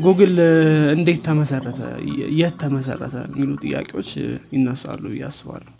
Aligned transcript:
ጉግል 0.00 0.34
እንዴት 0.94 1.20
ተመሰረተ? 1.26 1.80
የት 2.38 2.54
ተመሰረተ? 2.62 3.14
የሚሉ 3.30 3.50
ጥያቄዎች 3.64 4.10
ይነሳሉ 4.54 5.02
ብዬ 5.12 5.22
አስባለሁ። 5.28 5.72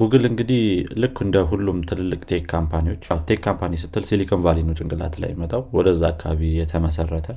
ጉግል 0.00 0.24
እንግዲህ 0.28 0.62
ልክ 1.02 1.16
እንደ 1.24 1.36
ሁሉም 1.50 1.78
ትልልቅ 1.90 2.20
tech 2.30 2.44
company 2.52 2.85
ዎች 2.85 3.04
tech 3.28 3.40
company 3.46 3.78
ስትል 3.82 4.04
ሲሊኮን 4.08 4.40
ቫሊ 4.44 4.58
ነው 4.66 4.74
ጭንቅላት 4.78 5.14
ላይ 5.22 5.32
መጣው 5.40 5.62
ወደዛ 5.76 6.02
አካባቢ 6.12 6.50
የተመሰረተ 6.58 7.28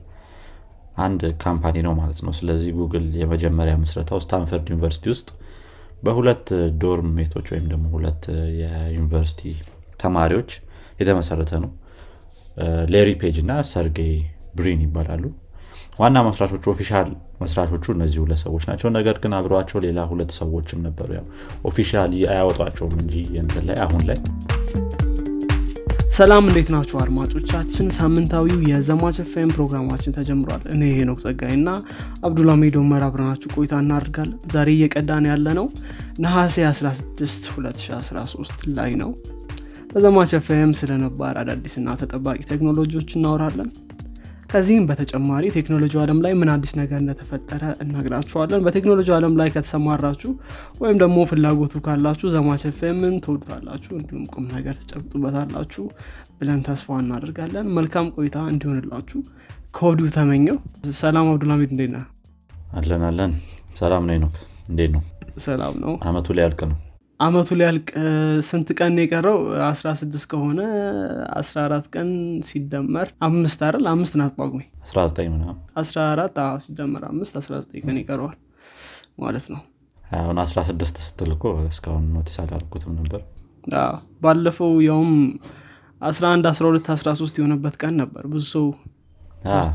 አንድ 0.98 1.22
company 1.44 1.78
ነው 1.88 1.94
ማለት 2.00 2.20
ነው። 2.26 2.34
ስለዚህ 2.40 2.72
ጉግል 2.80 3.08
የመጀመሪያ 3.22 3.76
ምስረታው 3.82 4.20
ስታንፈርድ 4.26 4.68
ዩኒቨርሲቲ 4.72 5.06
ውስጥ 5.14 5.30
በሁለት 6.04 6.48
dorm 6.82 7.10
mate 7.18 7.33
ኦች 7.33 7.48
ወይም 7.54 7.66
ደግሞ 7.72 7.86
ሁለት 7.96 8.24
የዩኒቨርሲቲ 8.62 9.42
ተማሪዎች 10.04 10.52
የተመሰረተ 11.00 11.54
ነው። 11.64 11.72
ሌሪ 12.94 13.10
ፔጅ 13.22 13.38
እና 13.42 13.54
ሰርጌይ 13.72 14.14
ብሪን 14.56 14.82
ይባላሉ። 14.86 15.24
ዋና 16.00 16.18
መስራቾቹ 16.26 16.64
official 16.72 17.10
መስራቾቹ 17.42 17.86
እነዚህ 17.94 18.20
ሁለት 18.24 18.40
ሰዎች 18.44 18.64
ናቸው። 18.70 18.90
ነገር 18.96 19.16
ግን 19.24 19.34
አብረዋቸው 19.38 19.80
ሌላ 19.86 20.00
ሁለት 20.10 20.32
ሰዎችም 20.38 20.80
ነበሩ። 20.88 21.10
ያው 21.18 21.26
officially 21.70 22.14
አያወጧቸውም 22.32 22.96
እንጂ 23.04 23.14
እንትን 23.42 23.66
ላይ 23.70 23.78
አሁን 23.86 24.04
ላይ። 24.10 24.18
ሰላም 26.12 26.44
እንዴት 26.50 26.70
ናችሁ 26.74 26.98
አድማጮቻችን? 27.02 27.88
ሳምንታዊው 27.98 28.60
የዘማች 28.70 29.18
ፌም 29.32 29.50
ፕሮግራማችን 29.56 30.16
ተጀምሯል። 30.18 30.62
እኔ 30.74 30.82
ሄኖክ 30.98 31.20
ጸጋይ 31.24 31.54
እና 31.58 31.70
አብዱልሃሚድ 32.28 32.76
ኦመር 32.82 33.04
አብረናችሁ 33.08 33.50
ቆይታ 33.56 33.74
እናደርጋለን። 33.84 34.38
ዛሬ 34.54 34.70
እየቀዳን 34.76 35.26
ያለ 35.32 35.48
ነው 35.60 35.68
ነሐሴ 36.26 36.56
16 36.70 37.26
2013 37.50 38.64
ላይ 38.78 38.94
ነው። 39.02 39.12
በዘማች 39.92 40.32
ፌም 40.48 40.72
ስለነባር 40.80 41.36
አዳዲስና 41.42 41.90
ተጠባቂ 42.00 42.40
ቴክኖሎጂዎች 42.50 43.12
እናወራለን 43.18 43.70
ከዚህም 44.50 44.84
በተጨማሪ 44.90 45.46
ቴክኖሎጂ 45.56 45.94
አለም 46.02 46.20
ላይ 46.26 46.34
ምን 46.40 46.50
አዲስ 46.54 46.72
ነገር 46.80 47.00
እንደተፈጠረ 47.02 47.64
እነግራችኋለን 47.84 48.64
በቴክኖሎጂ 48.66 49.10
አለም 49.16 49.34
ላይ 49.40 49.50
ከተሰማራችሁ 49.56 50.32
ወይም 50.82 50.98
ደግሞ 51.04 51.18
ፍላጎቱ 51.32 51.82
ካላችሁ 51.86 52.30
ዘማች 52.36 52.64
ፌምን 52.80 53.16
ትወዱታላችሁ 53.26 53.92
እንዲሁም 54.00 54.24
ቁም 54.34 54.46
ነገር 54.56 54.76
ትጨብጡበታላችሁ 54.82 55.86
ብለን 56.40 56.62
ተስፋ 56.68 56.98
እናደርጋለን። 57.02 57.68
መልካም 57.78 58.08
ቆይታ 58.16 58.38
እንዲሆንላችሁ 58.52 59.20
ከወዲሁ 59.78 60.08
ተመኘው። 60.18 60.58
ሰላም 61.00 61.30
አብዱልሚድ 61.32 61.72
እንዴት 61.76 61.92
ነህ? 61.96 62.04
አለን 62.78 63.04
አለን። 63.10 63.32
ሰላም 63.80 64.04
ነው 64.16 64.32
እንዴት 64.70 64.92
ነው? 64.96 65.04
ሰላም 65.46 65.76
ነው። 65.84 65.94
አመቱ 66.08 66.28
ላይ 66.38 66.44
ያልቅ 66.46 66.62
ነው 66.72 66.78
አመቱ 67.20 67.50
ሊያልቅ 67.60 67.86
ስንት 68.48 68.70
ቀን 68.78 68.96
የቀረው? 69.02 69.38
16 69.68 70.26
ከሆነ 70.32 70.60
14 71.36 71.86
ቀን 71.94 72.10
ሲደመር 72.48 73.08
አምስት 73.28 73.60
አይደል? 73.68 73.86
አምስት 73.94 74.16
ናት 74.20 74.34
ጳጉሜ። 74.40 74.62
19 74.86 75.30
ምናምን። 75.36 75.58
14 75.82 76.40
አዎ 76.44 76.56
ሲደመር 76.66 77.04
አምስት 77.12 77.34
19 77.40 77.86
ቀን 77.86 77.98
ይቀረዋል 78.02 78.38
ማለት 79.20 79.46
ነው። 79.54 79.62
አሁን 80.18 80.40
16 80.44 81.00
ስትል 81.06 81.32
እኮ 81.36 81.44
እስካሁን 81.70 82.04
ኖቲስ 82.16 82.36
አላልኩትም 82.44 82.94
ነበር። 83.00 83.22
ባለፈው 84.22 84.74
ያውም 84.88 85.14
11 86.02 86.52
12 86.52 86.92
13 86.96 87.40
የሆነበት 87.40 87.78
ቀን 87.82 87.96
ነበር። 88.02 88.26
ብዙ 88.28 88.44
ሰው 88.56 88.68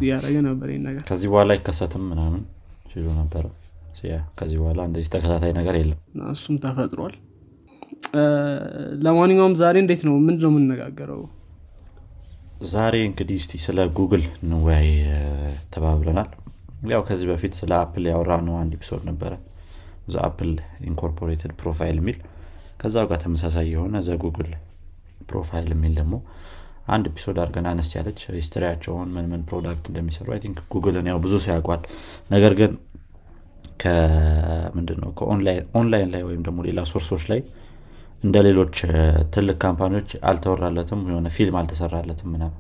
እያደረገ 0.02 0.36
ነበር 0.48 0.68
ይህን 0.72 0.84
ነገር። 0.88 1.02
ከዚህ 1.08 1.28
በኋላ 1.32 1.50
አይከሰትም 1.56 2.04
ምናምን 2.12 2.44
ሲሉ 2.92 3.06
ነበረ 3.18 3.44
ከዚህ 4.38 4.56
በኋላ 4.60 4.80
እንደዚህ 4.88 5.08
ተከታታይ 5.14 5.52
ነገር 5.56 5.74
የለም። 5.78 5.98
እሱም 6.30 6.54
ተፈጥሯል 6.62 7.14
ለማንኛውም 9.04 9.54
ዛሬ 9.60 9.76
እንዴት 9.82 10.02
ነው? 10.08 10.14
ምንድ 10.26 10.40
ነው 10.44 10.50
የምንነጋገረው? 10.52 11.20
ዛሬ 12.72 12.94
እንግዲህ 13.08 13.36
እስቲ 13.40 13.52
ስለ 13.64 13.78
ጉግል 13.98 14.24
እንወያይ 14.44 14.88
ተባብለናል። 15.74 16.30
ያው 16.92 17.02
ከዚህ 17.08 17.26
በፊት 17.30 17.52
ስለ 17.60 17.72
አፕል 17.82 18.04
ያወራነው 18.10 18.54
አንድ 18.62 18.72
episode 18.78 19.02
ነበረ። 19.10 19.32
the 20.12 20.18
Apple 20.26 20.50
Incorporated 20.90 21.52
profile 21.60 21.96
የሚል። 22.00 22.18
ከዛው 22.80 23.06
ጋር 23.10 23.18
ተመሳሳይ 23.24 23.66
የሆነ 23.72 23.96
the 24.06 24.16
Google 24.22 24.50
profile 25.30 25.68
የሚል 25.74 25.94
ደግሞ 26.00 26.14
አንድ 26.88 27.06
episode 27.10 27.36
አድርገን 27.42 27.66
አነስ 27.72 27.90
ያለች 27.96 28.20
history 28.36 28.68
ያቸውን 28.68 29.08
ምን 29.16 29.26
ምን 29.32 29.42
product 29.50 29.84
እንደሚሰሩ 29.90 30.28
I 30.34 30.40
think 30.44 30.58
ጉግልን 30.74 31.08
ያው 31.10 31.18
ብዙ 31.24 31.34
ሰው 31.44 31.52
ያውቀዋል። 31.54 31.82
ነገር 32.30 32.54
ግን 32.60 32.72
ምንድነው 34.76 35.10
ኦንላይን 35.76 36.08
ላይ 36.14 36.22
ወይም 36.28 36.42
ደግሞ 36.48 36.60
ሌላ 36.66 36.80
source 36.92 37.10
ኦች 37.10 37.22
ላይ 37.30 37.40
እንደ 38.22 38.36
ሌሎች 38.46 38.74
ትልቅ 39.34 39.56
company 39.62 39.93
ዎች 39.93 40.10
አልተወራለትም 40.30 41.00
የሆነ 41.10 41.28
ፊልም 41.36 41.54
አልተሰራለትም 41.60 42.28
ምናምን። 42.34 42.58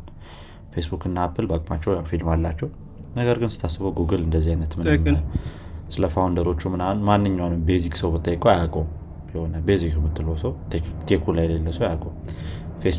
ፌስቡክ 0.74 1.02
እና 1.08 1.18
አፕል 1.26 1.46
በአቅማቸው 1.50 1.90
ፊልም 2.10 2.28
አላቸው። 2.34 2.68
ነገር 3.16 3.36
ግን 3.42 3.50
ስታስበው 3.54 3.92
ጉግል 3.98 4.22
እንደዚህ 4.26 4.50
አይነት 4.52 4.72
ስለ 5.94 6.04
founder 6.14 6.45
ኦቹ 6.45 6.62
ምናምን 6.74 6.98
ማንኛውንም 7.06 7.62
basic 7.68 7.94
ሰው 8.00 8.10
ብጠይቀው 8.14 8.50
አያውቀውም። 8.52 8.90
የሆነ 9.32 9.56
basic 9.66 9.92
የምትለው 9.98 10.36
ሰው 10.42 10.52
ቴኩ 11.08 11.24
ላይ 11.36 11.46
የሌለ 11.50 11.68
ሰው 11.78 11.84
አያውቀውም። 11.88 12.16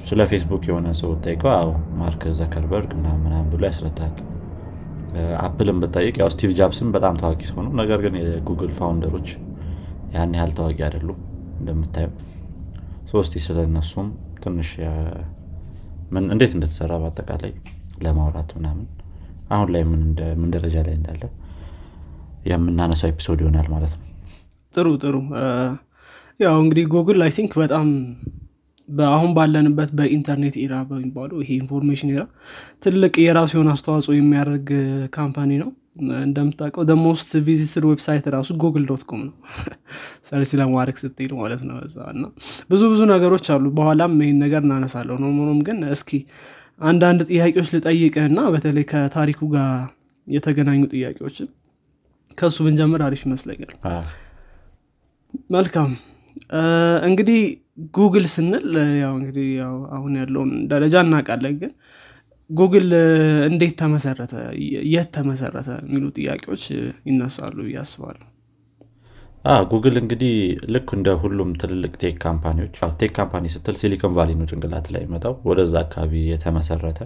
ስለ 0.01 0.21
ፌስቡክ 0.31 0.63
የሆነ 0.69 0.88
ሰው 1.00 1.09
ብጠይቀው 1.13 1.51
አዎ 1.53 1.69
ማርክ 2.00 2.23
ዙከርበርግ 2.39 2.91
ምናምን 3.00 3.47
ብሎ 3.51 3.61
ያስረዳል። 3.69 4.13
አፕልን 5.45 5.79
ብጠይቅ 5.83 6.16
ያው 6.21 6.29
ስቲቭ 6.33 6.51
ጃብስን 6.59 6.89
በጣም 6.95 7.16
ታዋቂ 7.21 7.41
ሰው 7.50 7.59
ነው። 7.66 7.71
ነገር 7.81 8.00
ግን 8.05 8.13
የጉግል 8.21 8.71
founder 8.78 9.11
ኦች 9.11 9.29
ያን 10.13 10.35
ያህል 10.38 10.53
ታዋቂ 10.57 10.77
አይደሉም 10.88 11.19
እንደምታየው 11.59 12.13
ሶ 13.12 13.17
እስቲ 13.17 13.34
ስለ 13.45 13.57
እነሱም 13.67 14.07
ትንሽ 14.44 14.69
እንዴት 16.31 16.51
እንደተሰራ 16.57 16.91
በአጠቃላይ 17.01 17.51
ለማውራት 18.03 18.49
ምናምን። 18.57 18.88
አሁን 19.51 19.69
ላይ 19.73 19.83
ምን 20.38 20.49
ደረጃ 20.55 20.75
ላይ 20.88 20.95
እንዳለ 20.99 21.23
የምናነሳው 22.50 23.09
episode 23.12 23.39
ይሆናል 23.44 23.67
ማለት 23.73 23.94
ነው። 23.95 24.05
ጥሩ 24.73 24.88
ጥሩ። 25.03 25.16
ያው 26.39 26.55
እንግዲህ 26.63 26.85
ጉግል 26.94 27.19
I 27.25 27.31
think 27.38 27.53
በጣም 27.61 27.88
አሁን 29.09 29.31
ባለንበት 29.35 29.89
በ 29.97 30.09
internet 30.09 30.56
era 30.62 30.73
በሚባለው 30.88 31.38
ይሄ 31.44 31.51
information 31.59 32.09
era 32.13 32.23
ትልቅ 32.83 33.13
የራሱ 33.25 33.51
የሆነ 33.55 33.69
አስተዋጽኦ 33.75 34.13
የሚያደርግ 34.17 34.69
company 35.16 35.51
ነው 35.61 35.69
እንደምታውቀው 35.96 36.84
the 36.89 37.07
most 37.07 37.31
visited 37.47 37.85
website 37.89 38.25
ራሱ 38.35 38.50
Google 38.62 38.84
dot 38.89 39.03
com 39.09 39.22
ነው። 39.25 39.34
search 40.28 40.51
ለማድረግ 40.59 40.97
ስትሄድ 41.02 41.31
ማለት 41.40 41.62
ነው 41.69 41.78
እዛ 41.85 41.97
እና 42.13 42.24
ብዙ 42.69 42.81
ብዙ 42.94 43.02
ነገሮች 43.12 43.47
አሉ። 43.56 43.66
በኋላም 43.78 44.13
ይህን 44.22 44.40
ነገር 44.46 44.62
እናነሳለን 44.66 45.17
ነው። 45.24 45.31
ሆኖም 45.40 45.59
ግን 45.68 45.80
እስኪ 45.96 46.12
አንዳንድ 46.81 47.22
ጥያቄዎች 47.30 47.69
ልጠይቅህና 47.75 48.40
በተለይ 48.53 48.85
ከታሪኩ 48.91 49.41
ጋር 49.56 49.74
የተገናኙ 50.28 50.81
ጥያቄዎችን 50.94 51.50
ከእሱ 52.38 52.57
ብንጀምር 52.66 53.01
አሪፍ 53.07 53.22
ይመስለኛል። 53.28 53.74
መልካም። 55.51 55.91
እንግዲህ 57.07 57.41
ጉግል 57.96 58.25
ስንል 58.34 58.66
ያው 59.01 59.13
እንግዲህ 59.19 59.47
ያው 59.62 59.75
አሁን 59.96 60.13
ያለውን 60.19 60.51
ደረጃ 60.72 60.96
እናውቃለን 61.06 61.53
ግን 61.62 61.72
ጉግል 62.51 62.89
እንዴት 63.50 63.73
ተመሰረተ? 63.81 64.34
የት 64.94 65.09
ተመሰረተ? 65.16 65.69
የሚሉ 65.84 66.06
ጥያቄዎች 66.17 66.63
ይነሳሉ 67.09 67.57
ብዬ 67.67 67.78
አስባለሁ። 67.84 68.28
ጉግል 69.72 69.95
እንግዲህ 70.01 70.34
ልክ 70.73 70.89
እንደ 70.97 71.09
ሁሉም 71.22 71.51
ትልልቅ 71.62 71.94
tech 72.01 72.16
company 72.25 72.56
ዎች 72.56 72.73
tech 73.00 73.12
company 73.17 73.45
ስትል 73.53 73.75
ሲሊኮን 73.79 74.13
ቫሊ 74.17 74.31
ነው 74.39 74.47
ጭንቅላት 74.51 74.88
ላይ 74.95 75.03
መጣው 75.13 75.34
ወደዛ 75.50 75.73
አካባቢ 75.85 76.13
የተመሰረተ 76.31 77.00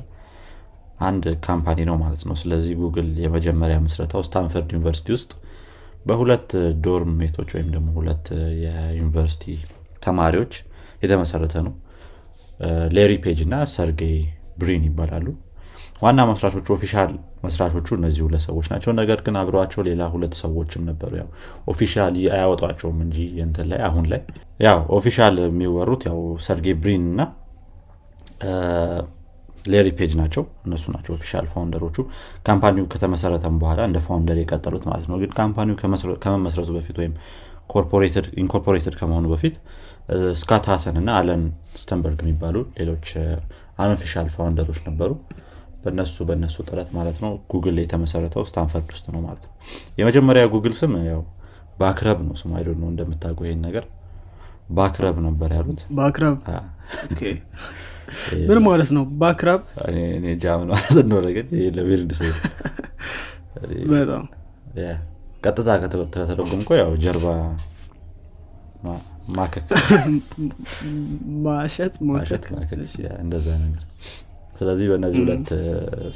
አንድ 1.02 1.24
company 1.46 1.80
ነው 1.90 1.96
ማለት 2.02 2.22
ነው። 2.28 2.36
ስለዚህ 2.42 2.74
ጉግል 2.82 3.10
የመጀመሪያ 3.24 3.78
ምስረታው 3.86 4.22
ስታንፈርድ 4.28 4.70
ዩኒቨርሲቲ 4.76 5.10
ውስጥ 5.18 5.32
በሁለት 6.06 6.50
dorm 6.86 7.14
mate 7.22 7.36
ኦች 7.36 7.50
ወይም 7.56 7.70
ደግሞ 7.76 7.88
ሁለት 8.00 8.26
የዩኒቨርሲቲ 8.64 9.46
ተማሪዎች 10.06 10.54
የተመሰረተ 11.04 11.56
ነው። 11.68 11.74
ሌሪ 12.96 13.14
ፔጅ 13.24 13.40
እና 13.46 13.56
ሰርጌይ 13.74 14.18
ብሪን 14.56 14.84
ይባላሉ። 14.88 15.28
ዋና 16.04 16.20
መስራቾቹ 16.30 16.68
official 16.76 17.12
መስራቾቹ 17.44 17.88
እነዚህ 17.98 18.22
ሁለት 18.26 18.44
ሰዎች 18.48 18.68
ናቸው። 18.72 18.92
ነገር 19.00 19.20
ግን 19.26 19.36
አብረዋቸው 19.42 19.82
ሌላ 19.88 20.04
ሁለት 20.14 20.34
ሰዎችም 20.42 20.84
ነበሩ። 20.90 21.12
ያው 21.22 21.30
official 21.72 22.16
አያወጧቸውም 22.36 23.00
እንጂ 23.06 23.18
እንትን 23.46 23.68
ላይ 23.72 23.82
አሁን 23.88 24.06
ላይ 24.12 24.22
ያው 24.66 24.80
official 24.98 25.36
የሚወሩት 25.44 26.04
ያው 26.10 26.18
ሰርጌ 26.48 26.68
ብሪን 26.82 27.06
እና 27.12 27.22
ሌሪ 29.68 29.88
ፔጅ 29.98 30.12
ናቸው። 30.20 30.44
እነሱ 30.66 30.86
ናቸው 30.96 31.12
official 31.16 31.46
founder 31.54 31.79
ኦቹ። 31.79 31.98
company 32.48 32.77
ው 32.77 32.86
ከተመሰረተም 32.94 33.56
በኋላ 33.62 33.82
እንደ 33.90 34.00
founder 34.08 34.38
የቀጠሉት 34.42 34.84
ማለት 34.90 35.08
ነው። 35.12 35.18
ግን 35.22 35.32
company 35.40 35.68
ው 35.68 35.76
ከመመስረቱ 36.24 36.70
በፊት 36.78 36.98
ወይም 37.02 37.14
incorporated 38.42 38.96
ከመሆኑ 39.00 39.26
በፊት 39.32 39.56
ስኮት 40.42 40.66
ሀሰን 40.72 40.98
እና 41.02 41.10
አለን 41.20 41.44
ስተንበርግ 41.82 42.20
የሚባሉ 42.24 42.56
ሌሎች 42.80 43.08
unofficial 43.78 44.28
founder 44.36 44.64
ኦች 44.64 44.80
ነበሩ። 44.88 45.12
በነሱ 45.84 46.16
በነሱ 46.30 46.58
ጥረት 46.68 46.90
ማለት 46.98 47.18
ነው 47.24 47.32
ጉግል 47.52 47.78
የተመሰረተው 47.82 48.44
ስታንፈርድ 48.50 48.88
ውስጥ 48.94 49.06
ነው 49.14 49.20
ማለት 49.26 49.44
ነው። 49.48 49.52
የመጀመሪያ 50.00 50.44
ጉግል 50.54 50.74
ስም 50.80 50.94
ያው 51.10 51.22
ባክረብ 51.80 52.20
ነው 52.28 52.36
ስም 52.42 52.52
አይዶ 52.58 52.70
ነው 52.82 52.88
እንደምታውቀው 52.92 53.46
ይህን 53.48 53.62
ነገር 53.68 53.86
ባክረብ 54.70 55.18
ነበር 55.28 55.50
ያሉት። 55.58 55.82
በአክረብ 55.98 56.36
ምን 58.50 58.60
ማለት 58.66 58.90
ነው 58.96 59.04
በአክረብ 59.22 59.62
ጃምን 60.44 60.70
ማለት 60.74 60.98
እንደሆነ 61.04 61.28
ግን 61.36 61.48
ሰው 62.20 62.32
ቀጥታ 65.46 65.70
ከተረጎምኮ 66.14 66.70
ያው 66.80 66.92
ጀርባ 67.04 67.26
ማከክ 69.34 69.66
ማሸት 72.14 72.46
እንደዛ 73.24 73.48
ነገር። 73.64 73.84
ስለዚህ 74.60 74.86
በእነዚህ 74.92 75.20
ሁለት 75.24 75.50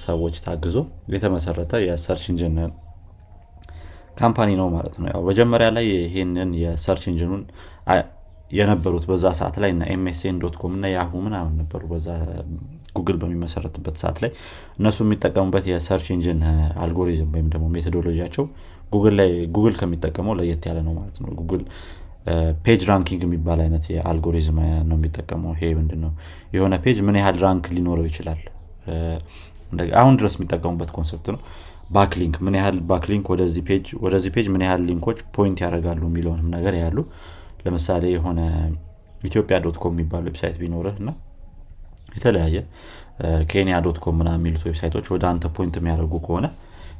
ሰዎች 0.03 0.35
ታግዞ 0.45 0.75
የተመሰረተ 1.13 1.81
የ 1.85 1.95
search 1.95 2.25
engine 2.33 2.55
company 4.19 4.49
ነው 4.59 4.67
ማለት 4.75 4.95
ነው። 5.01 5.07
ያው 5.11 5.21
መጀመሪያ 5.29 5.67
ላይ 5.75 5.85
ይህንን 6.05 6.49
የ 6.61 6.72
search 6.72 7.03
engine 7.11 7.31
ኡን 7.31 7.43
የነበሩት 8.51 9.03
በዛ 9.09 9.25
ሰዓት 9.39 9.55
ላይ 9.63 9.71
እና 9.73 9.83
MSN 9.93 10.37
dot 10.43 10.55
com 10.61 10.71
እና 10.77 10.85
Yahoo 10.93 11.11
ምናምን 11.25 11.53
ነበሩ 11.61 11.81
በዛ 11.91 12.07
ጉግል 12.95 13.17
በሚመሰረትበት 13.21 13.95
ሰዓት 14.01 14.17
ላይ 14.23 14.31
እነሱ 14.79 14.97
የሚጠቀሙበት 15.05 15.65
የ 15.71 15.80
search 15.80 16.07
engine 16.15 16.39
algorithm 16.83 17.29
ወይም 17.35 17.47
ደግሞ 17.53 17.65
methodology 17.75 18.45
ያቸው 18.91 19.04
Google 19.04 19.15
ላይ 19.19 19.29
ጉግል 19.55 19.75
ከሚጠቀመው 19.81 20.35
ለየት 20.39 20.63
ያለ 20.69 20.79
ነው 20.87 20.93
ማለት 20.99 21.17
ነው። 21.23 21.29
Google 21.41 21.63
page 22.65 22.81
ranking 22.89 23.21
የሚባል 23.25 23.59
አይነት 23.65 23.85
የአልጎሪዝም 23.93 24.57
ነው 24.89 24.95
የሚጠቀመው። 24.97 25.51
ይሄ 25.55 25.69
ምንድነው? 25.79 26.11
የሆነ 26.55 26.75
page 26.83 26.97
ምን 27.07 27.17
ያህል 27.19 27.37
rank 27.45 27.65
ሊኖረው 27.75 28.05
ይችላል? 28.09 28.41
አሁን 30.01 30.13
ድረስ 30.19 30.33
የሚጠቀሙበት 30.37 30.91
concept 30.95 31.27
ነው። 31.33 31.39
backlink 31.91 32.35
ምን 32.45 32.55
ያህል 32.59 32.77
backlink 32.89 33.25
ወደዚህ 33.31 33.63
page 34.35 34.47
ምን 34.53 34.63
ያህል 34.65 34.81
link 34.89 35.04
ኦች 35.04 35.19
point 35.35 35.59
ያደርጋሉ 35.65 36.01
የሚለውንም 36.09 36.47
ነገር 36.55 36.73
ያሉ 36.81 36.97
ለምሳሌ 37.65 38.03
የሆነ 38.15 38.39
ኢትዮጵያ 39.23 39.55
dot 39.63 39.77
com 39.81 39.93
የሚባል 39.95 40.23
website 40.27 40.57
ቢኖርህ 40.61 40.97
እና 41.01 41.09
የተለያየ 42.15 42.57
ኬንያ 43.51 43.77
dot 43.85 43.97
com 44.03 44.15
ምና 44.19 44.29
የሚሉት 44.37 44.63
website 44.67 44.93
ኦች 44.93 45.07
ወደ 45.13 45.23
አንተ 45.31 45.45
point 45.55 45.75
የሚያደርጉ 45.79 46.13
ከሆነ 46.25 46.45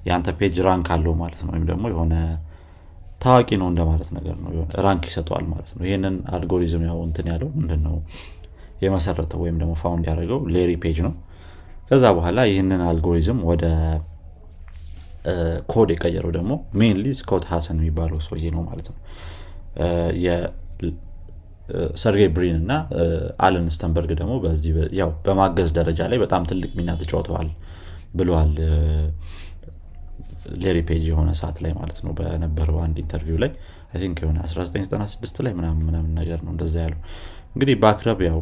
የአንተ 0.07 0.29
page 0.39 0.57
rank 0.67 0.87
አለው 0.95 1.13
ማለት 1.21 1.39
ነው። 1.45 1.51
ወይም 1.53 1.65
ደግሞ 1.69 1.85
የሆነ 1.93 2.13
ታዋቂ 3.21 3.49
ነው 3.61 3.67
እንደማለት 3.71 4.09
ነገር 4.17 4.35
ነው። 4.43 4.51
rank 4.85 5.03
ይሰጠዋል 5.09 5.45
ማለት 5.51 5.69
ነው። 5.75 5.83
ይህንን 5.87 6.15
አልጎሪዝም 6.35 6.83
ያው 6.89 6.99
እንትን 7.07 7.25
ያለው 7.31 7.49
ምንድን 7.57 7.81
ነው 7.87 7.95
የመሰረተው 8.83 9.39
ወይም 9.43 9.57
ደግሞ 9.61 9.73
found 9.81 10.05
ያደረገው 10.09 10.39
ሌሪ 10.55 10.71
ፔጅ 10.83 10.99
ነው። 11.07 11.13
ከዛ 11.89 12.05
በኋላ 12.17 12.39
ይህንን 12.51 12.81
አልጎሪዝም 12.89 13.39
ወደ 13.49 13.65
ኮድ 15.71 15.89
የቀየረው 15.93 16.31
ደግሞ 16.37 16.51
mainly 16.79 17.07
ስኮት 17.17 17.45
ሀሰን 17.51 17.77
የሚባለው 17.79 18.19
ሰውዬ 18.27 18.45
ነው 18.55 18.61
ማለት 18.69 18.87
ነው። 18.89 18.97
ሰርጌይ 22.01 22.29
ብሪን 22.35 22.55
እና 22.61 22.71
አለን 23.45 23.65
ስተንበርግ 23.73 24.11
ደግሞ 24.19 24.33
በዚህ 24.43 24.71
በማገዝ 25.25 25.69
ደረጃ 25.77 26.07
ላይ 26.11 26.19
በጣም 26.23 26.43
ትልቅ 26.51 26.71
ሚና 26.79 26.91
ተጫውተዋል 27.01 27.49
ብለዋል 28.13 28.53
ሌሪ 30.63 30.77
ፔጅ 30.87 31.03
የሆነ 31.09 31.29
ሰዓት 31.39 31.57
ላይ 31.63 31.71
ማለት 31.77 31.99
ነው 32.05 32.11
በነበረው 32.17 32.77
አንድ 32.85 32.97
interview 33.03 33.37
ላይ 33.43 33.51
think 33.95 34.17
የሆነ 34.23 34.37
1996 34.45 35.43
ላይ 35.45 35.53
ምናምን 35.59 35.81
ምናምን 35.87 36.11
ነገር 36.19 36.39
ነው 36.45 36.51
እንደዛ 36.55 36.75
ያለው። 36.85 36.99
እንግዲህ 37.53 37.75
በ 37.81 37.90
BackRub 37.90 38.19
ያው 38.27 38.39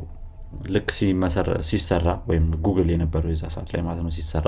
ልክ 0.74 0.90
ሲሰራ 1.70 2.10
ወይም 2.30 2.46
ጉግል 2.66 2.90
የነበረው 2.94 3.32
የዛ 3.34 3.46
ሰዓት 3.56 3.70
ላይ 3.74 3.82
ማለት 3.88 4.02
ነው 4.06 4.12
ሲሰራ 4.18 4.48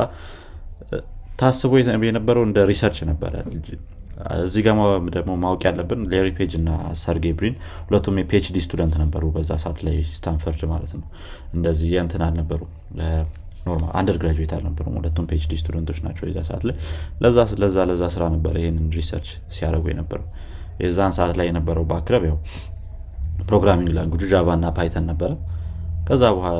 ታስቦ 1.39 1.71
የነበረው 2.07 2.43
እንደ 2.47 2.59
research 2.69 2.99
ነበረ። 3.09 3.33
እዚህ 4.39 4.61
ጋር 4.65 4.75
ደግሞ 5.15 5.31
ማወቅ 5.43 5.61
ያለብን 5.67 6.01
ሌሪ 6.13 6.27
ፔጅ 6.37 6.53
እና 6.59 6.69
ሰርጌ 7.01 7.25
ብሪን 7.37 7.55
ሁለቱም 7.85 8.17
የ 8.21 8.35
PhD 8.35 8.57
student 8.65 8.95
ነበሩ 9.03 9.25
በዛ 9.35 9.51
ሰዓት 9.63 9.79
ላይ 9.87 9.95
ስታንፈርድ 10.11 10.63
ማለት 10.73 10.91
ነው። 10.97 11.05
እንደዚህ 11.55 11.87
የእንትን 11.93 12.23
አልነበሩ 12.27 12.61
normal 13.65 13.91
undergraduate 13.99 14.51
አልነበሩም። 14.55 14.95
ሁለቱም 14.99 15.25
PhD 15.29 15.53
student 15.61 15.85
ኦች 15.85 15.99
ናቸው 16.05 16.25
የዛ 16.29 16.39
ሰዓት 16.49 16.63
ላይ። 16.69 16.75
ለዛ 17.23 17.37
ለዛ 17.89 18.03
ስራ 18.15 18.23
ነበረ 18.35 18.55
ይህንን 18.63 18.87
research 18.97 19.29
ሲያደርጉ 19.55 19.85
የነበረው። 19.93 20.27
የዛን 20.83 21.13
ሰዓት 21.17 21.33
ላይ 21.39 21.47
የነበረው 21.49 21.85
በ 21.89 21.97
BackRub 21.97 22.25
ያው 22.29 22.37
programming 23.49 23.89
language 23.97 24.23
ኡ 24.31 24.37
Java 24.37 24.49
እና 24.57 24.67
Python 24.77 25.05
ነበረ። 25.11 25.31
ከዛ 26.07 26.23
በኋላ 26.35 26.55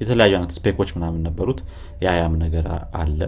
የተለያዩ 0.00 0.32
አይነት 0.36 0.52
spec 0.56 0.73
ኦች 0.73 0.90
ምናምን 0.96 1.20
ነበሩት። 1.26 1.58
ያያም 2.04 2.34
ነገር 2.42 2.66
አለ። 3.00 3.20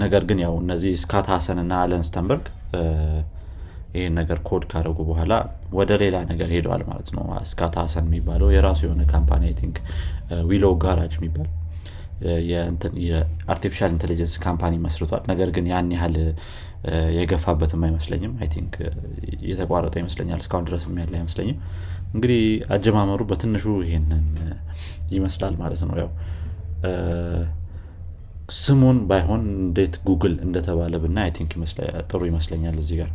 ነገር 0.00 0.22
ግን 0.28 0.38
ያው 0.44 0.54
እነዚህ 0.62 0.92
ስኮት 1.02 1.26
ሀሰን 1.32 1.58
እና 1.62 1.72
አለን 1.84 2.02
ስተንበርግ 2.08 2.44
ይህን 3.94 4.14
ነገር 4.18 4.38
ኮድ 4.48 4.64
ካደረጉ 4.70 4.98
በኋላ 5.08 5.32
ወደ 5.78 5.90
ሌላ 6.02 6.16
ነገር 6.28 6.48
ሄደዋል 6.54 6.82
ማለት 6.90 7.08
ነው። 7.16 7.22
ስኮት 7.50 7.74
ሀሰን 7.80 8.06
የሚባለው 8.08 8.48
የራሱ 8.54 8.80
የሆነ 8.86 9.02
company 9.12 9.52
think 9.60 9.78
Willow 10.50 10.66
Garage 10.84 11.14
የሚባል 11.18 11.48
የ 13.04 13.18
artificial 13.18 13.90
intelligence 13.94 14.34
company 14.44 14.74
መስርቷል። 14.82 15.22
ነገር 15.30 15.48
ግን 15.56 15.66
ያን 15.70 15.88
ያህል 15.94 16.16
የገፋበትም 17.16 17.84
አይመስለኝም። 17.86 18.34
I 18.40 18.48
think 18.54 18.74
የተቋረጠ 19.50 19.94
ይመስለኛል። 20.02 20.40
እስካሁን 20.44 20.66
ድረስ 20.68 20.84
ያለ 20.98 21.14
አይመስለኝም። 21.20 21.56
እንግዲህ 22.14 22.42
አጀማመሩ 22.76 23.20
በትንሹ 23.30 23.64
ይሄንን 23.86 24.24
ይመስላል 25.16 25.56
ማለት 25.62 25.82
ነው። 25.88 25.96
ያው 26.02 26.10
ስሙን 28.58 28.98
ባይሆን 29.08 29.42
እንዴት 29.58 29.96
ጉግል 30.06 30.34
እንደተባለ 30.46 30.94
ብና 31.02 31.18
I 31.24 31.30
think 31.36 31.52
ጥሩ 32.10 32.20
ይመስለኛል 32.30 32.78
እዚህ 32.82 32.96
ጋር 33.00 33.10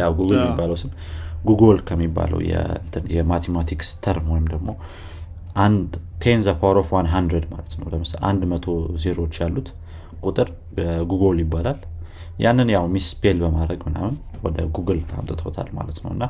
ያው 0.00 0.12
ጉግል 0.18 0.38
የሚባለው 0.38 0.76
ስም 0.82 0.90
googol 1.44 1.78
ከሚባለው 1.88 2.40
የ 3.16 3.27
mathematics 3.27 3.88
term 4.04 4.26
ወይም 4.34 4.46
ደግሞ 4.52 4.70
አንድ 5.58 5.92
ten 6.22 6.42
the 6.46 6.50
power 6.60 6.76
of 6.82 6.90
one 6.96 7.08
hundred 7.14 7.46
ማለት 7.52 7.72
ነው። 7.80 7.86
ለምሳሌ 7.92 8.20
አንድ 8.28 8.42
መቶ 8.52 8.66
ዜሮዎች 9.04 9.34
ያሉት 9.42 9.68
ቁጥር 10.26 10.48
googol 11.10 11.40
ይባላል። 11.44 11.80
ያንን 12.38 12.68
ያው 12.74 12.84
misspell 12.88 13.38
በማድረግ 13.42 13.80
ምናምን 13.88 14.14
ወደ 14.44 14.58
ጉግል 14.76 15.00
አምጥቶታል 15.18 15.68
ማለት 15.78 15.98
ነው። 16.04 16.10
እና 16.14 16.24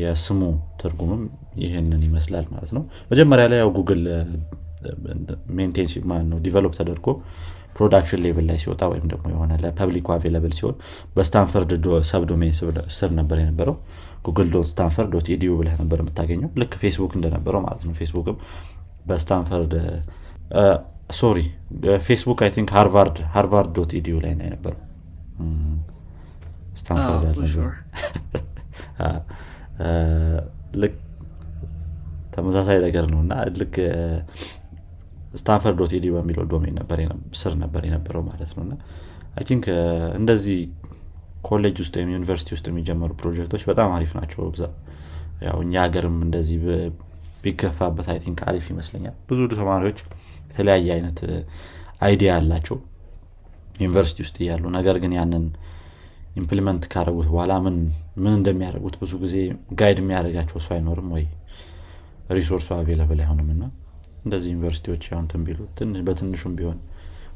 የስሙ 0.00 0.40
ትርጉምም 0.80 1.22
ይህንን 1.56 2.02
ይመስላል 2.08 2.46
ማለት 2.50 2.70
ነው። 2.76 2.82
መጀመሪያ 3.10 3.46
ላይ 3.52 3.58
ያው 3.58 3.70
Google 3.78 4.02
maintain 5.50 5.88
ነው 6.30 6.38
develop 6.38 6.72
ተደርጎ 6.78 7.06
production 7.76 8.20
level 8.24 8.44
ላይ 8.48 8.58
ሲወጣ 8.62 8.82
ወይም 8.92 9.06
ደግሞ 9.12 9.26
የሆነ 9.32 9.52
ለ 9.62 9.74
public 9.74 10.08
ኡ 10.14 10.21
available 10.21 10.52
ሲሆን 10.58 10.76
በስታንፈርድ 11.16 11.70
subdomain 12.10 12.54
ስር 12.98 13.10
ነበር 13.20 13.38
የነበረው። 13.42 13.76
Google 14.26 14.48
dot 14.54 14.66
Stanford 14.72 15.10
dot 15.14 15.28
edu 15.34 15.52
ብለህ 15.60 15.76
ነበር 15.82 16.00
የምታገኘው። 16.02 16.50
ልክ 16.60 16.74
ፌስቡክ 16.82 17.12
እንደነበረው 17.18 17.62
ማለት 17.64 17.82
ነው። 17.86 17.94
ፌስቡክም 18.00 18.36
በስታንፈርድ 19.06 19.72
sorry 21.12 21.38
Facebook 22.06 22.40
I 22.44 22.50
think 22.54 22.70
ሃርቫርድ 22.76 23.16
Harvard 23.34 23.70
dot 23.78 23.90
edu 23.98 24.16
ላይ 24.24 24.32
ነው 24.38 24.44
የነበረው። 24.48 24.80
ስታንፈርድ 26.76 27.24
ያለ 27.24 27.40
ልክ 30.82 30.94
ተመሳሳይ 32.34 32.78
ነገር 32.84 33.04
ነው። 33.12 33.18
እና 33.24 33.32
ልክ 33.58 33.74
Stanford 35.34 35.76
dot 35.82 35.92
በሚለው 36.16 36.44
domain 36.50 36.76
ስር 37.42 37.52
ነበር 37.62 37.82
የነበረው 37.88 38.22
ማለት 38.28 38.50
ነው። 38.56 38.62
እና 38.66 38.74
think 39.46 39.64
እንደዚህ 40.18 40.58
ኮሌጅ 41.42 41.76
ውስጥ 41.82 41.94
ወይም 41.98 42.10
ዩኒቨርሲቲ 42.14 42.50
ውስጥ 42.56 42.66
የሚጀመሩ 42.70 43.10
ፕሮጀክቶች 43.20 43.62
በጣም 43.70 43.90
አሪፍ 43.96 44.12
ናቸው 44.18 44.42
ብዛት 44.52 44.74
ያው 45.46 45.56
እኛ 45.64 45.74
ሀገርም 45.84 46.16
እንደዚህ 46.26 46.58
ቢገፋበት 47.44 48.06
I 48.12 48.18
think 48.24 48.40
አሪፍ 48.50 48.64
ይመስለኛል። 48.72 49.14
ብዙ 49.28 49.40
ተማሪዎች 49.54 49.98
የተለያየ 50.50 50.88
አይነት 50.96 51.18
idea 52.00 52.30
አላቸው 52.38 52.76
ዩኒቨርሲቲ 53.80 54.18
ውስጥ 54.24 54.36
እያሉ። 54.44 54.64
ነገር 54.76 54.96
ግን 55.02 55.12
ያንን 55.18 55.44
implement 56.36 56.82
ካደረጉት 56.92 57.28
በኋላ 57.32 57.52
ምን 57.64 57.76
ምን 58.22 58.32
እንደሚያደርጉት 58.38 58.94
ብዙ 59.02 59.12
ጊዜ 59.24 59.34
guide 59.80 59.98
የሚያደርጋቸው 60.02 60.56
እሱ 60.60 60.68
አይኖርም 60.76 61.08
ወይ? 61.16 61.24
resource 62.30 62.68
ኡ 62.76 62.84
available 62.84 63.20
አይሆንም 63.22 63.48
እና 63.54 63.62
እንደዚህ 64.24 64.50
ዩኒቨርሲቲዎች 64.54 65.04
ያሁንትን 65.12 65.42
ቢሉ 65.46 65.60
በትንሹም 66.08 66.54
ቢሆን 66.58 66.78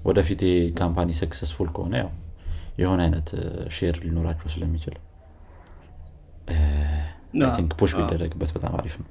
ወደፊት 0.04 0.42
company 0.78 1.10
successful 1.20 1.68
ከሆነ 1.76 1.94
ያው 2.02 2.10
የሆነ 2.78 3.00
አይነት 3.06 3.28
share 3.76 3.96
ሊኖራቸው 4.04 4.48
ስለሚችል 4.54 4.96
push 7.78 7.92
ቢደረግበት 7.98 8.50
በጣም 8.56 8.74
አሪፍ 8.80 8.94
ነው። 9.00 9.08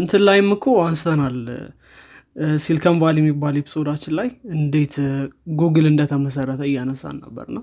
እንትን 0.00 0.22
ላይም 0.28 0.48
እኮ 0.56 0.68
አንስተናል። 0.86 1.36
Silicon 2.64 2.96
Valley 3.02 3.16
የሚባል 3.20 3.54
episode 3.60 3.86
ኣችን 3.86 4.12
ላይ 4.18 4.28
እንዴት 4.56 4.94
ጉግል 5.60 5.86
እንደተመሰረተ 5.90 6.62
እያነሳን 6.68 7.16
ነበር 7.24 7.46
ነው 7.56 7.62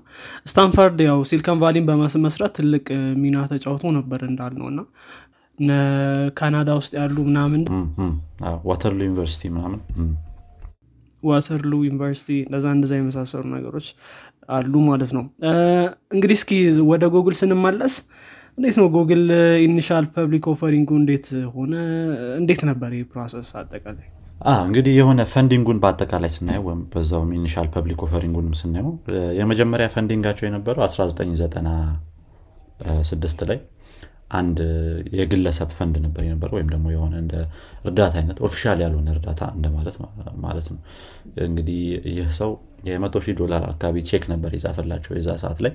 Stanford 0.50 0.98
ያው 1.06 1.18
Silicon 1.30 1.60
Valley 1.62 1.80
ን 1.80 1.86
በመመስረት 1.88 2.52
ትልቅ 2.58 2.86
ሚና 3.22 3.46
ተጫውቶ 3.52 3.92
ነበር 3.96 4.22
እንዳልነው 4.28 4.66
እና 4.72 4.82
ካናዳ 6.38 6.70
ውስጥ 6.80 6.92
ያሉ 7.00 7.16
ምናምን 7.28 7.62
ዋተርሉ 8.68 8.98
ዩኒቨርሲቲ 9.06 9.42
ምናምን 9.54 9.80
Waterloo 11.22 11.72
ዩኒቨርሲቲ 11.86 12.28
እንደዛ 12.46 12.66
እንደዛ 12.76 12.92
የመሳሰሉ 12.98 13.44
ነገሮች 13.54 13.86
አሉ 14.56 14.74
ማለት 14.88 15.10
ነው። 15.16 15.24
እንግዲህ 16.14 16.36
እስኪ 16.38 16.50
ወደ 16.90 17.04
ጉግል 17.14 17.34
ስንመለስ 17.40 17.94
እንዴት 18.58 18.76
ነው 18.80 18.86
Google 18.94 19.24
initial 19.64 20.04
public 20.14 20.44
offering 20.52 20.82
ኡ 20.82 20.90
እንዴት 21.00 21.26
ሆነ? 21.54 21.72
እንዴት 22.40 22.60
ነበር 22.68 22.90
ይህ 22.96 23.04
process 23.12 23.48
አጠቃላይ? 23.60 24.06
እንግዲህ 24.64 24.92
የሆነ 24.98 25.20
funding 25.32 25.61
ኡን 25.61 25.78
በአጠቃላይ 25.82 26.30
ስናየው 26.34 26.64
ወይም 26.68 26.80
በዛውም 26.92 27.30
initial 27.36 27.68
public 27.74 28.00
offering 28.06 28.33
ኡንም 28.33 28.54
ስናየው 28.60 28.90
የመጀመሪያ 29.38 29.86
funding 29.94 30.19
ኣቸው 30.19 30.44
የነበረው 30.48 30.82
1996 30.86 33.44
ላይ 33.50 33.58
አንድ 34.30 34.58
የግለሰብ 35.16 35.70
ፈንድ 35.76 35.96
ነበር 36.04 36.22
የነበረ 36.24 36.50
ወይም 36.56 36.68
ደግሞ 36.72 36.86
የሆነ 36.94 37.14
እንደ 37.22 37.34
እርዳታ 37.84 38.14
አይነት 38.20 38.38
official 38.46 38.80
ያልሆነ 38.84 39.08
እርዳታ 39.14 39.42
እንደማለት 39.56 39.96
ማለት 40.44 40.66
ነው። 40.72 40.80
እንግዲህ 41.44 41.80
ይህ 42.12 42.30
ሰው 42.38 42.50
የመቶ 42.88 43.22
ሺህ 43.24 43.36
ዶላር 43.40 43.62
አካባቢ 43.70 44.02
check 44.10 44.24
ነበር 44.32 44.50
የጻፈላቸው 44.56 45.12
የዛ 45.18 45.30
ሰዓት 45.42 45.60
ላይ። 45.66 45.74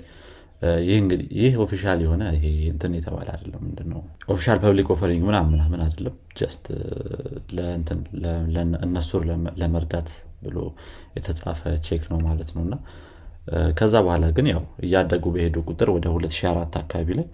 ይህ 1.38 1.54
official 1.64 2.00
የሆነ 2.04 2.24
ይሄ 2.36 2.44
እንትን 2.74 2.92
የተባለ 2.98 3.28
አይደለም። 3.36 3.62
ምንድነው? 3.66 4.02
official 4.30 4.58
public 4.64 4.90
offering 4.96 5.24
ምናምን 5.30 5.52
ምናምን 5.56 5.80
አይደለም። 5.86 6.16
just 6.40 6.66
እነሱን 8.86 9.24
ለመርዳት 9.62 10.10
ብሎ 10.44 10.58
የተጻፈ 11.18 11.62
check 11.88 12.04
ነው 12.12 12.20
ማለት 12.28 12.52
ነው። 12.56 12.62
እና 12.68 12.76
ከዛ 13.78 13.94
በኋላ 14.06 14.26
ግን 14.36 14.48
ያው 14.52 14.64
እያደጉ 14.86 15.26
በሄዱ 15.36 15.56
ቁጥር 15.70 15.90
ወደ 15.96 16.06
2004 16.12 16.78
አካባቢ 16.82 17.10
ላይ 17.20 17.28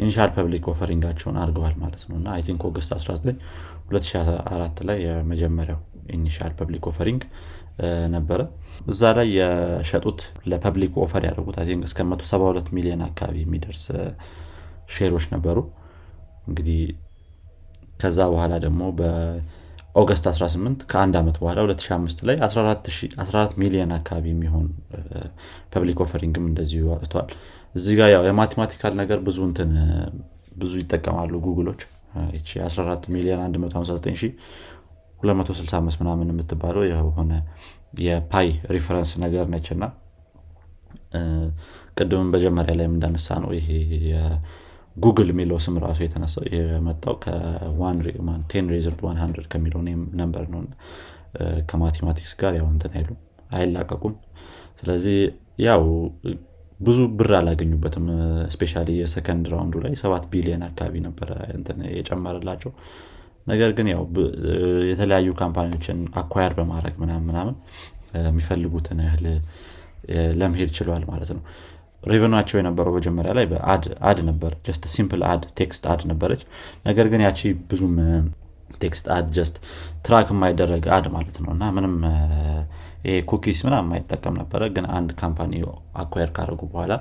initial 0.00 0.30
public 0.36 0.64
offering 0.72 1.02
ኣቸውን 1.02 1.36
አድርገዋል 1.42 1.74
ማለት 1.82 2.02
ነው። 2.08 2.16
እና 2.18 2.28
I 2.34 2.42
think 2.46 2.62
August 2.68 2.92
19 2.96 3.34
2004 3.90 4.82
ላይ 4.88 4.98
የመጀመሪያው 5.06 5.80
initial 6.14 6.52
public 6.60 6.84
offering 6.90 7.22
ነበረ። 8.14 8.40
እዛ 8.92 9.02
ላይ 9.18 9.28
የሸጡት 9.36 10.20
ለ 10.50 10.61
public 10.61 10.94
offer 11.04 11.22
ያደረጉት 11.28 11.56
I 11.60 11.66
think 11.70 11.84
እስከ 11.88 12.00
172 12.08 12.72
ሚሊዮን 12.76 13.02
አካባቢ 13.08 13.36
የሚደርስ 13.44 13.84
share 14.96 15.13
ኦች 15.13 15.26
ነበሩ። 15.34 15.58
እንግዲህ 16.48 16.80
ከዛ 18.00 18.18
በኋላ 18.32 18.52
ደግሞ 18.64 18.82
በ 19.00 19.31
August 19.31 20.26
18 20.30 20.84
ከአንድ 20.92 21.14
ዓመት 21.20 21.36
በኋላ 21.42 21.58
2005 21.66 22.22
ላይ 22.28 22.36
14 22.44 23.56
ሚሊዮን 23.62 23.92
አካባቢ 23.98 24.26
የሚሆን 24.34 24.66
public 25.74 26.00
offering 26.06 26.38
ም 26.38 26.46
እንደዚሁ 26.50 26.84
አውጥተዋል 26.94 27.30
እዚህ 27.74 27.94
ጋር 27.98 28.08
ያው 28.14 28.22
የ 28.28 28.37
mathematical 28.37 28.92
ነገር 29.00 29.18
ብዙ 29.26 29.38
እንትን 29.48 29.70
ብዙ 30.56 30.72
ይጠቀማሉ 30.80 31.32
ጉግሎች። 31.46 31.80
14 32.62 33.04
ሚሊዮን 33.14 33.40
159265 33.46 36.00
ምናምን 36.02 36.30
የምትባለው 36.32 36.82
የሆነ 36.88 37.32
የ 38.02 38.25
pi 38.25 38.48
reference 38.74 39.10
ነገር 39.24 39.44
ነች 39.54 39.66
እና 39.74 39.84
ቅድምም 41.98 42.28
በመጀመሪያ 42.34 42.72
ላይ 42.80 42.86
እንዳነሳነው 42.90 43.50
ይሄ 43.58 43.68
ጉግል 44.96 45.28
የሚለው 45.32 45.58
ስም 45.64 45.74
ራሱ 45.84 45.98
የተነሳው 46.04 46.44
የመጣው 46.54 47.14
ከ 47.24 47.81
ten 47.81 48.66
raised 48.72 48.93
to 48.93 49.00
100 49.08 49.44
ከሚለው 49.52 49.80
number 50.20 50.44
ነው። 50.54 50.60
ከ 51.70 51.79
mathematics 51.79 52.32
ጋር 52.40 52.52
ያው 52.58 52.66
እንትን 52.72 52.92
አይሉም 52.98 53.18
አይላቀቁም። 53.50 54.14
ስለዚህ 54.80 55.16
ያው 55.64 55.82
ብዙ 56.80 56.98
ብር 57.18 57.30
አላገኙበትም። 57.38 58.04
especially 58.54 58.82
የ 58.96 59.08
second 59.08 59.46
round 59.52 59.68
ኡ 59.68 59.74
ላይ 59.84 59.94
ሰባት 60.02 60.24
ቢሊዮን 60.32 60.62
አካባቢ 60.68 60.94
ነበረ 61.06 61.30
የጨመረላቸው። 61.96 62.72
ነገር 63.46 63.70
ግን 63.76 63.86
ያው 63.92 64.02
የተለያዩ 64.90 65.28
company 65.40 65.71
ዎችን 65.71 65.98
acquire 66.20 66.52
በማድረግ 66.58 66.94
ምናምን 67.02 67.26
ምናምን 67.30 67.54
የሚፈልጉትን 68.22 68.98
ያህል 69.06 69.26
ለመሄድ 70.40 70.70
ችለዋል 70.76 71.04
ማለት 71.10 71.30
ነው። 71.36 71.42
revenue 72.10 72.33
ኣቸው 72.33 72.56
የነበረው 72.58 72.92
መጀመሪያ 72.98 73.32
ላይ 73.38 73.46
ad 74.08 74.18
ነበር 74.28 74.52
just 74.66 74.84
simple 74.94 75.22
ad 75.30 75.42
text 75.58 75.84
ad 75.92 76.02
ነበረች። 76.10 76.42
ነገር 76.86 77.06
ግን 77.12 77.22
ያቺ 77.26 77.40
ብዙም 77.70 77.94
text 78.80 79.06
ad 79.14 79.26
just 79.36 79.56
track 80.06 80.28
የማይደረግ 80.34 80.84
ad 80.96 81.06
ማለት 81.14 81.36
ነው። 81.44 81.50
እና 81.54 81.64
ምንም 81.76 81.94
cookies 83.30 83.60
ምናም 83.66 83.84
የማይጠቀም 83.84 84.34
ነበረ። 84.40 84.62
ግን 84.74 84.86
አንድ 84.96 85.10
company 85.20 85.52
acquire 86.02 86.30
ካደረጉ 86.36 86.62
በኋላ 86.72 86.92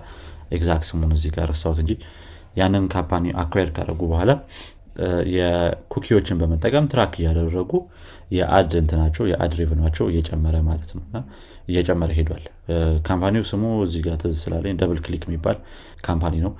exact 0.51 0.85
ስሙን 0.89 1.11
እዚህ 1.15 1.31
ጋር 1.35 1.47
ረሳሁት 1.51 1.79
እንጂ 1.83 1.93
ያንን 2.59 2.85
company 2.93 3.25
acquire 3.41 3.69
ካደረጉ 3.75 4.01
በኋላ 4.11 4.31
የ 5.33 5.48
cookie 5.48 5.94
ዎችን 5.94 6.39
በመጠቀም 6.39 6.87
track 6.91 7.13
እያደረጉ 7.19 7.71
የ 8.31 8.51
ad 8.51 8.71
እንትናቸው 8.79 9.23
የ 9.31 9.42
ad 9.42 9.53
revenue 9.59 9.82
ኣቸው 9.82 10.05
እየጨመረ 10.11 10.55
ማለት 10.67 10.89
ነው። 10.97 11.03
እና 11.07 11.17
እየጨመረ 11.67 12.11
ሄዷል። 12.17 12.43
company 13.07 13.35
ው 13.35 13.43
ስሙ 13.49 13.63
እዚህ 13.85 14.01
ጋር 14.05 14.15
ትዝ 14.23 14.35
ስላለኝ 14.43 14.75
DoubleClick 14.81 15.23
የሚባል 15.27 15.57
company 16.05 16.35
ነው። 16.45 16.51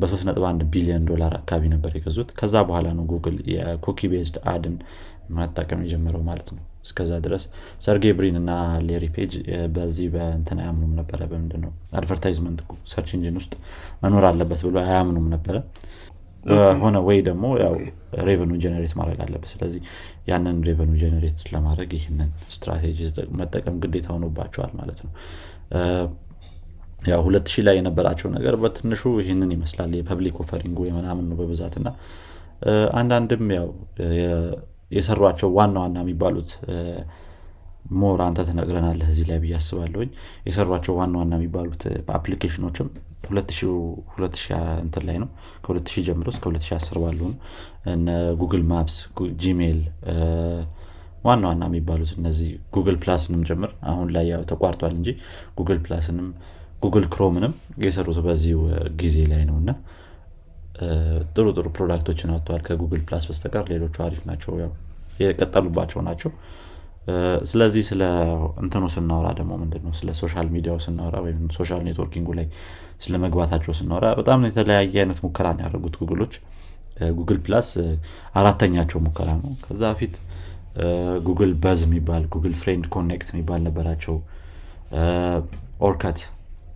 በ3.1 0.00 0.62
ቢሊዮን 0.72 1.08
ዶላር 1.10 1.34
አካባቢ 1.40 1.72
ነበር 1.74 1.92
የገዙት። 1.98 2.30
ከዛ 2.40 2.54
በኋላ 2.68 2.88
ነው 2.98 3.06
Google 3.12 3.38
የ 3.54 3.68
cookie 3.68 4.10
based 4.12 4.38
ad 4.52 4.64
ን 4.64 4.76
መጠቀም 5.36 5.82
የጀመረው 5.86 6.24
ማለት 6.30 6.50
ነው 6.54 6.62
እስከዛ 6.84 7.12
ድረስ 7.24 7.44
ሰርጌይ 7.84 8.12
ብሪን 8.16 8.36
እና 8.40 8.50
ሌሪ 8.88 9.04
ፔጅ 9.14 9.32
በዚህ 9.74 10.08
በእንትን 10.14 10.58
አያምኑም 10.62 10.92
ነበረ። 11.00 11.20
በምንድን 11.30 11.62
ነው 11.64 11.70
advertisement 11.98 12.60
search 12.92 13.10
engine 13.16 13.36
ውስጥ 13.40 13.52
መኖር 14.02 14.26
አለበት 14.30 14.62
ብሎ 14.66 14.76
አያምኑም 14.86 15.28
ነበረ። 15.34 15.56
ሆነ 16.82 16.96
ወይ 17.06 17.18
ደግሞ 17.28 17.44
ያው 17.62 17.74
revenue 18.26 18.52
generate 18.62 18.92
ማድረግ 18.98 19.20
አለበት። 19.24 19.50
ስለዚህ 19.52 19.80
ያንን 20.28 20.58
revenue 20.66 20.90
generate 21.02 21.38
ለማድረግ 21.54 21.90
ይህንን 21.98 22.28
ስትራቴጂ 22.54 22.98
መጠቀም 23.40 23.76
ግዴታ 23.84 24.08
ሆኖባቸዋል 24.14 24.72
ማለት 24.80 25.00
ነው። 25.06 25.12
ያው 27.08 27.20
ሁለት 27.24 27.46
ሺህ 27.52 27.62
ላይ 27.66 27.74
የነበራቸው 27.78 28.28
ነገር 28.36 28.54
በትንሹ 28.60 29.02
ይህንን 29.22 29.50
ይመስላል። 29.56 29.90
የ 29.98 30.07
public 30.07 30.36
offering 30.44 30.78
ምናምን 30.98 31.24
ነው 31.30 31.36
በብዛት 31.40 31.74
እና 31.80 31.88
አንዳንድም 33.00 33.44
ያው 33.56 33.66
የሰሯቸው 34.94 35.48
ዋና 35.58 35.76
ዋና 35.84 35.96
የሚባሉት 36.04 36.50
more 37.94 38.20
አንተ 38.26 38.40
ትነግረናለህ 38.48 39.08
እዚህ 39.12 39.24
ላይ 39.30 39.38
ብዬ 39.42 39.54
አስባለሁኝ። 39.58 40.10
የሰሯቸው 40.46 40.94
ዋና 41.00 41.14
ዋና 41.20 41.32
የሚባሉት 41.38 41.82
application 42.16 42.63
ኦችም 42.63 42.88
2000 43.28 43.72
እንትን 44.84 45.02
ላይ 45.08 45.16
ነው። 45.22 45.28
ከ2000 45.64 46.04
ጀምሮ 46.08 46.28
እስከ 46.34 46.44
2010 46.50 47.02
ባሉ 47.02 47.20
ነው። 47.24 47.36
እነ 47.92 48.08
Google 48.40 48.64
Maps 48.72 48.96
Gmail 49.42 49.78
ዋና 51.24 51.42
ዋና 51.50 51.64
የሚባሉት 51.70 52.10
እነዚህ 52.18 52.48
Google 52.74 52.96
Plus 53.04 53.23
ንም 53.23 53.42
ጭምር 53.48 53.70
አሁን 53.90 54.08
ላይ 54.16 54.26
ያው 54.32 54.42
ተቋርጧል 54.50 54.94
እንጂ 54.98 55.10
Google 55.58 55.78
Plus 55.86 56.06
ንም 56.06 56.26
Google 56.82 57.06
Chrome 57.14 57.37
ንም 57.37 57.52
የሰሩት 57.84 58.18
በዚሁ 58.26 58.58
ጊዜ 59.02 59.16
ላይ 59.30 59.42
ነው 59.50 59.56
እና 59.62 59.70
ጥሩ 61.34 61.46
ጥሩ 61.56 61.66
product 61.76 62.05
ኦችን 62.05 62.30
አወጥተዋል 62.32 62.62
ከ 62.66 62.75
Google 62.75 63.02
Plus 63.08 63.24
በስተቀር 63.28 63.64
ሌሎቹ 63.72 63.96
አሪፍ 64.06 64.22
ናቸው 64.30 64.52
የቀጠሉባቸው 65.20 66.00
ናቸው። 66.08 66.30
ስለዚህ 67.50 67.82
ስለ 67.88 68.02
እንትኑ 68.62 68.84
ስናወራ 68.94 69.28
ደግሞ 69.38 69.52
ምንድነው 69.62 69.92
ስለ 69.98 70.10
social 70.20 70.46
media 70.54 70.71
ው 70.71 70.78
ስናወራ 70.84 71.16
ወይም 71.24 71.40
social 71.56 71.80
networking 71.88 72.21
ኡ 72.21 72.28
ላይ 72.38 72.46
ስለ 73.04 73.14
መግባታቸው 73.24 73.72
ስናወራ 73.78 74.06
በጣም 74.20 74.46
የተለያየ 74.48 74.94
አይነት 75.02 75.18
ሙከራ 75.24 75.46
ነው 75.56 75.62
ያደረጉት 75.66 75.96
Google 76.02 76.19
ኦች። 76.19 76.34
Google 77.18 77.38
Plus 77.46 77.68
አራተኛቸው 78.40 78.98
ሙከራ 79.06 79.30
ነው። 79.40 79.52
ከዛ 79.64 79.82
በፊት 79.92 80.14
Google 81.26 81.52
Buzz 81.64 81.80
የሚባል 81.86 82.22
Google 82.34 82.54
Friend 82.62 82.84
Connect 82.94 83.28
የሚባል 83.34 83.60
ነበራቸው። 83.68 84.16
Orkut 85.80 86.18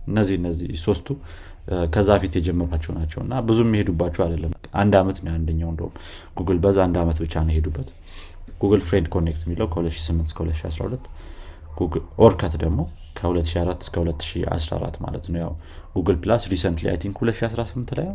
እነዚህ 0.09 0.35
እነዚህ 0.39 0.69
ሶስቱ 0.85 1.07
ከዛ 1.93 2.09
በፊት 2.21 2.33
የጀመሯቸው 2.37 2.93
ናቸው 2.99 3.19
እና 3.25 3.41
ብዙ 3.47 3.59
የሚሄዱባቸው 3.65 4.21
አይደለም። 4.25 4.51
አንድ 4.81 4.93
ዓመት 5.01 5.17
ነው 5.25 5.31
አንደኛው 5.35 5.69
እንደውም 5.73 5.93
Google 6.39 6.59
Buzz 6.63 6.77
አንድ 6.85 6.97
ዓመት 7.03 7.17
ብቻ 7.23 7.43
ነው 7.45 7.53
የሄዱበት። 7.53 7.89
Google 8.61 8.81
Friend 8.87 9.07
Connect 9.15 9.41
የሚለው 9.45 9.67
ከ2008 9.73 10.23
እስከ 10.29 10.39
2012 10.45 11.05
Orkut 12.23 12.53
ደግሞ 12.63 12.79
ከ2004 13.17 13.83
እስከ 13.85 13.95
2014 14.03 14.97
ማለት 15.05 15.25
ነው። 15.31 15.39
ያው 15.43 15.51
Google 15.95 16.17
Plus 16.23 16.43
recently 16.53 16.87
I 16.91 16.97
think 17.03 17.17
2018 17.21 17.93
ላይ 17.99 18.07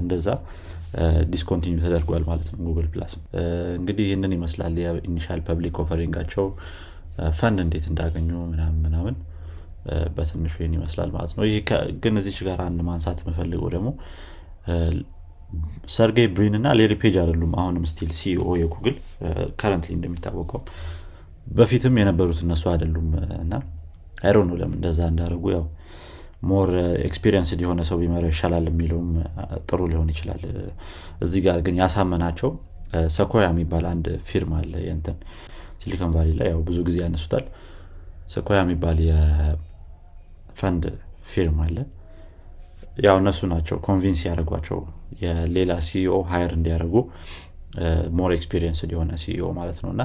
እንደዛ 0.00 0.28
discontinue 1.32 1.74
ተደርጓል 1.84 2.22
ማለት 2.28 2.48
ነው 2.52 2.60
Google 2.68 2.86
Plus 2.92 3.12
እንግዲህ 3.78 4.04
ይህንን 4.08 4.32
ይመስላል 4.36 4.76
የ 4.82 4.95
initial 4.95 5.40
public 5.48 5.78
offering 5.84 6.17
ኣቸው 6.17 6.46
fund 7.38 7.58
እንዴት 7.64 7.86
እንዳገኙ 7.90 8.30
ምናምን 8.52 8.78
ምናምን 8.86 9.14
በትንሹ 10.16 10.54
ይህን 10.60 10.74
ይመስላል 10.78 11.10
ማለት 11.16 11.32
ነው። 11.36 11.44
ይህ 11.48 11.58
ግን 12.02 12.14
እዚች 12.20 12.38
ጋር 12.48 12.60
አንድ 12.66 12.80
ማንሳት 12.88 13.18
የምፈልገው 13.22 13.68
ደግሞ 13.74 13.88
ሰርጌይ 15.94 16.26
ብሪን 16.34 16.54
እና 16.58 16.68
ሌሪ 16.78 16.94
ፔጅ 17.02 17.14
አይደሉም 17.20 17.52
አሁንም 17.60 17.84
still 17.90 18.10
CEO 18.18 18.48
የ 18.60 18.69
Google 18.69 18.96
currently 19.60 19.92
እንደሚታወቀው 19.96 20.60
በፊትም 21.50 21.94
የነበሩት 22.00 22.40
እነሱ 22.44 22.64
አይደሉም 22.72 23.06
እና 23.44 23.54
አይሮ 24.22 24.38
ነው 24.48 24.56
ለምን 24.60 24.76
እንደዛ 24.78 25.00
እንዳደረጉ 25.12 25.44
ያው 25.56 25.64
more 26.48 26.70
experience 27.06 27.50
የሆነ 27.56 27.80
ሰው 27.88 27.96
ቢመራው 28.00 28.30
ይሻላል 28.32 28.66
የሚለውም 28.70 29.08
ጥሩ 29.68 29.80
ሊሆን 29.92 30.10
ይችላል። 30.12 30.42
እዚህ 31.24 31.40
ጋር 31.46 31.58
ግን 31.66 31.76
ያሳመናቸው 31.80 32.50
Sequoia 33.16 33.46
የሚባል 33.50 33.84
አንድ 33.90 34.06
firm 34.28 34.52
አለ 34.58 34.74
የእንትን 34.84 35.16
Silicon 35.82 36.12
Valley 36.14 36.30
ላይ 36.38 36.48
ያው 36.52 36.60
ብዙ 36.68 36.78
ጊዜ 36.88 36.96
ያነሱታል። 37.04 37.44
Sequoia 38.34 38.58
የሚባል 38.62 38.98
የፈንድ 40.58 40.84
firm 41.30 41.58
አለ። 41.64 41.76
ያው 43.04 43.16
እነሱ 43.20 43.40
ናቸው 43.50 43.76
convince 43.86 44.20
ያደረጓቸው 44.26 44.78
የሌላ 45.22 45.72
CEO 45.88 46.14
hire 46.30 46.52
እንዲያደርጉ 46.56 46.94
more 48.18 48.30
experience 48.36 48.80
የሆነ 48.92 49.10
CEO 49.22 49.48
ማለት 49.58 49.78
ነው። 49.84 49.90
እና 49.94 50.02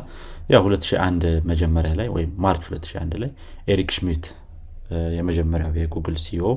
ያ 0.52 0.58
2001 0.64 1.22
መጀመሪያ 1.52 1.92
ላይ 2.00 2.08
ወይም 2.16 2.32
March 2.46 2.64
2001 2.70 3.16
ላይ 3.24 3.30
ኤሪክ 3.74 3.92
ሽሚት 3.98 4.26
የመጀመሪያው 5.18 5.72
የ 5.82 5.91
Google 5.91 6.18
CEO 6.24 6.50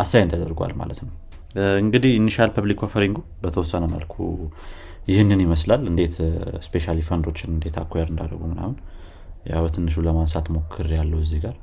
assign 0.00 0.30
ተደርጓል 0.32 0.72
ማለት 0.80 1.00
ነው። 1.04 1.12
እንግዲህ 1.82 2.12
initial 2.20 2.50
public 2.56 2.82
offering 2.86 3.12
ኡ 3.12 3.18
በተወሰነ 3.42 3.84
መልኩ 3.94 4.14
ይህንን 5.08 5.42
ይመስላል። 5.44 5.82
እንዴት 5.90 6.16
especially 6.66 6.98
fund 7.08 7.25
ኦችን 7.25 7.50
እንዴት 7.56 7.76
acquire 7.82 8.08
እንዳደረጉ 8.12 8.42
ምናምን 8.52 8.76
ያ 9.50 9.60
በትንሹ 9.64 10.04
ለማንሳት 10.06 10.48
ሞክር 10.56 10.88
ያለው 10.98 11.20
እዚህ 11.24 11.40
ጋር 11.44 11.56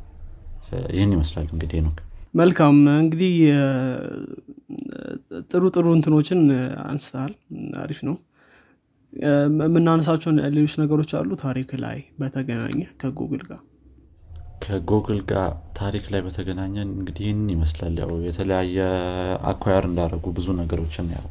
ይህን 0.94 1.14
ይመስላል 1.16 1.48
እንግዲህ 1.54 1.80
ነው 1.86 1.94
መልካም 2.34 2.76
እንግዲህ 2.96 3.36
ጥሩ 5.50 5.64
ጥሩ 5.76 5.86
እንትኖችን 5.98 6.42
አንስተሃል። 6.86 7.34
አሪፍ 7.84 8.00
ነው። 8.08 8.16
የምናነሳቸው 9.14 10.32
ሌሎች 10.56 10.76
ነገሮች 10.82 11.12
አሉ። 11.20 11.30
ታሪክ 11.44 11.70
ላይ 11.84 11.98
በተገናኘ 12.20 12.80
ከጉግል 13.02 13.44
ጋር። 13.50 13.62
ከጉግል 14.64 15.20
ጋር 15.30 15.50
ታሪክ 15.80 16.06
ላይ 16.14 16.22
በተገናኘ 16.26 16.76
እንግዲህ 16.90 17.24
ይህን 17.26 17.44
ይመስላል። 17.54 17.96
ያው 18.02 18.12
የተለያየ 18.28 18.78
አኳየር 19.52 19.86
እንዳደረጉ 19.90 20.26
ብዙ 20.38 20.48
ነገሮችን 20.60 21.08
ያው 21.16 21.28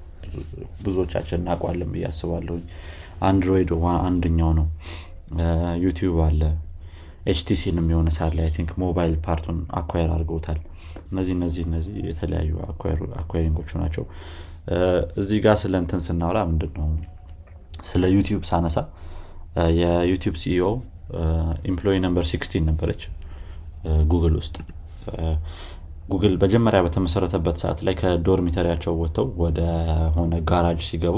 ብዙዎቻችን 0.84 1.40
እናውቋለን 1.40 1.90
ብዬ 1.92 2.06
አስባለሁኝ። 2.10 2.64
አንድሮይድ 3.22 3.70
አንደኛው 4.02 4.50
ነው። 4.58 4.66
ዩቲዩብ 5.84 6.18
አለ 6.26 6.42
HTC 7.26 7.52
ንም 7.52 7.86
የሆነ 7.92 8.08
ሰዓት 8.16 8.48
I 8.56 8.59
think 8.59 8.70
mobile 8.82 9.14
part 9.26 9.42
ኡን 9.42 9.58
acquire 9.80 10.10
አድርገውታል። 10.14 10.58
እነዚህ 11.12 11.32
እነዚህ 11.36 11.62
እነዚህ 11.68 11.94
የተለያዩ 12.08 12.52
acquiring 13.20 13.55
ኦቹ 13.55 13.70
ናቸው። 13.82 14.04
እዚህ 15.20 15.38
ጋር 15.44 15.56
ስለ 15.62 15.74
እንትን 15.82 16.00
ስናወራ 16.06 16.38
ምንድን 16.50 16.72
ነው 16.78 16.88
ስለ 17.84 18.04
ዩቲዩብ 18.14 18.42
ሳነሳ 18.50 18.78
የዩቲዩብ 19.78 20.36
CEO 20.42 20.66
employee 21.70 21.98
number 22.06 22.24
16 22.30 22.66
ነበረች 22.70 23.02
ጉግል 24.12 24.34
ውስጥ 24.40 24.56
ጉግል 26.08 26.34
መጀመሪያ 26.42 26.80
በተመሰረተበት 26.84 27.56
ሰዓት 27.62 27.78
ላይ 27.86 27.94
ከ 28.00 28.11
dormitory 28.11 28.58
ያቸው 28.58 28.94
ወጥተው 29.02 29.26
ወደ 29.42 29.60
ሆነ 30.16 30.34
ጋራጅ 30.50 30.80
ሲገቡ 30.88 31.16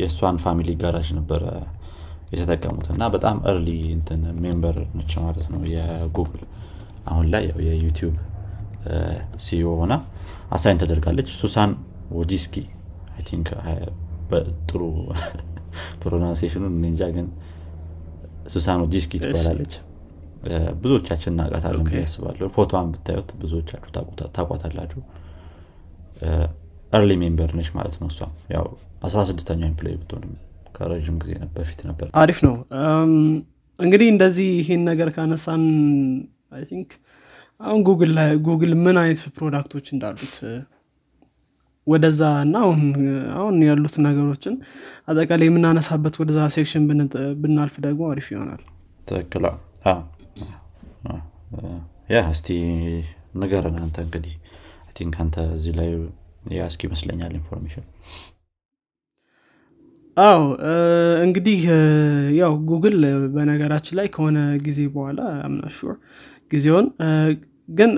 የእሷን 0.00 0.36
family 0.44 0.70
ጋራጅ 0.82 1.08
ነበረ 1.18 1.42
የተጠቀሙት 2.32 2.86
እና 2.92 3.04
በጣም 3.14 3.36
early 3.50 3.68
እንትን 3.96 4.20
member 4.44 4.76
ነች 4.98 5.12
ማለት 5.24 5.46
ነው 5.54 5.62
የጉግል። 5.72 6.42
አሁን 7.10 7.26
ላይ 7.32 7.44
የዩቲዩብ 7.68 8.14
CEO 9.46 9.66
ሆና 9.80 9.94
assign 10.56 10.78
ተደርጋለች። 10.82 11.28
ሱሳን 11.40 11.70
ወጂስኪ 12.18 12.54
I 13.28 13.31
think 13.31 13.48
ጥሩ 14.70 14.82
pronunciation 16.02 16.54
ኡ 16.54 16.62
እንጃ 16.82 17.02
ግን 17.16 17.26
ሱሳን 18.54 18.78
ወጂስኪ 18.84 19.20
ትባላለች። 19.24 19.74
ብዙዎቻችን 20.82 21.32
እናቃታለን 21.34 21.84
ብዬ 21.88 21.98
አስባለሁ 22.04 22.46
ፎቶን 22.56 22.88
ብታዩት 22.94 23.28
ብዙዎቻችሁ 23.42 23.90
ታቋታላችሁ። 24.36 25.00
early 26.92 27.12
member 27.20 27.50
ነች 27.58 27.68
ማለት 27.76 27.94
ነው 28.00 28.08
እሷ 28.12 28.18
ያው 28.54 28.66
16ኛው 29.06 29.68
employee 29.70 29.94
ብትሆንም 30.00 30.32
ከረዥም 30.74 31.16
ጊዜ 31.22 31.32
በፊት 31.54 31.80
ነበር። 31.88 32.08
አሪፍ 32.20 32.38
ነው። 32.46 32.54
እንግዲህ 33.78 34.08
እንደዚህ 34.14 34.48
ይህን 34.58 34.82
ነገር 34.90 35.08
ካነሳን 35.14 35.62
I 36.52 36.62
think 36.70 36.90
አሁን 37.60 37.80
ጉግል 37.88 38.10
ላይ 38.18 38.30
ጉግል 38.46 38.72
ምን 38.84 38.96
አይነት 39.02 39.20
product 39.36 39.68
ኦች 39.68 39.86
እንዳሉት 39.94 40.36
ወደዛ 41.86 42.22
እና 42.44 42.56
አሁን 42.64 42.80
አሁን 43.36 43.56
ያሉት 43.68 43.94
ነገሮችን 44.04 44.54
አጠቃላይ 45.08 45.46
የምናነሳበት 45.48 46.14
ወደዛ 46.20 46.40
section 46.56 46.84
ብናልፍ 47.42 47.76
ደግሞ 47.86 48.02
አሪፍ 48.10 48.26
ይሆናል። 48.34 48.60
ትክክል። 49.08 49.44
Yeah 52.12 52.20
እስቲ 52.32 52.48
ንገረን 53.40 53.76
አንተ 53.82 53.96
እንግዲህ 54.06 54.34
I 54.96 54.99
think 54.99 55.14
አንተ 55.22 55.36
እዚህ 55.56 55.72
ላይ 55.78 55.90
ያለህ 56.56 56.80
ይመስለኛል 56.86 57.32
information 57.38 57.84
አዎ 60.16 60.40
እንግዲህ 61.24 61.60
ያው 62.38 62.52
ጉግል 62.70 62.96
በነገራችን 63.34 63.96
ላይ 63.98 64.06
ከሆነ 64.14 64.38
ጊዜ 64.66 64.80
በኋላ 64.94 65.18
I'm 65.46 65.60
not 65.60 65.75
sure 65.75 65.94
ጊዜውን 66.52 66.86
ግን 67.68 67.90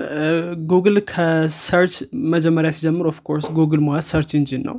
ጉግል 0.71 0.97
ከ 1.09 1.31
search 1.31 1.95
መጀመሪያ 2.33 2.69
ሲጀምር 2.77 3.07
of 3.11 3.20
course 3.20 3.47
ጉግል 3.57 3.81
ማለት 3.87 4.05
search 4.11 4.31
engine 4.39 4.63
ነው 4.69 4.77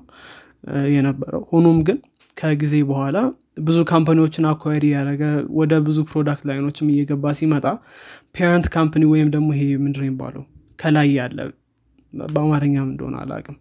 የነበረው። 0.95 1.43
ሆኖም 1.53 1.79
ግን 1.89 1.99
ከጊዜ 2.37 2.75
በኋላ 2.91 3.19
ብዙ 3.67 3.79
company 3.91 4.21
ዎችን 4.21 4.47
acquire 4.51 4.85
ያደረገ 4.95 5.23
ወደ 5.59 5.75
ብዙ 5.87 5.99
product 6.11 6.43
line 6.49 6.65
ኦችም 6.65 6.91
እየገባ 6.95 7.33
ሲመጣ 7.39 7.67
parent 8.37 8.67
company 8.75 9.05
ወይም 9.13 9.29
ደግሞ 9.37 9.49
ይሄ 9.57 9.65
ምንድን 9.85 10.05
የሚባለው? 10.05 10.43
ከላይ 10.79 11.09
ያለ 11.19 11.39
በአማርኛም 12.29 12.89
እንደሆነ 12.91 13.17
አላቅም 13.23 13.57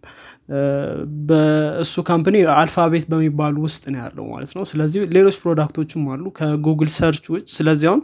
በእሱ 1.28 1.94
company 2.08 2.36
Alphabet 2.56 3.04
በሚባሉ 3.10 3.56
ውስጥ 3.66 3.84
ነው 3.92 4.00
ያለው 4.02 4.26
ማለት 4.32 4.52
ነው። 4.56 4.64
ስለዚህ 4.70 5.02
ሌሎች 5.16 5.36
product 5.42 5.75
ኦችም 5.75 6.04
አሉ 6.14 6.24
ከ 6.38 6.51
Google 6.51 6.90
Search 6.96 7.24
ውጭ። 7.34 7.46
ስለዚህ 7.56 7.88
አሁን 7.90 8.02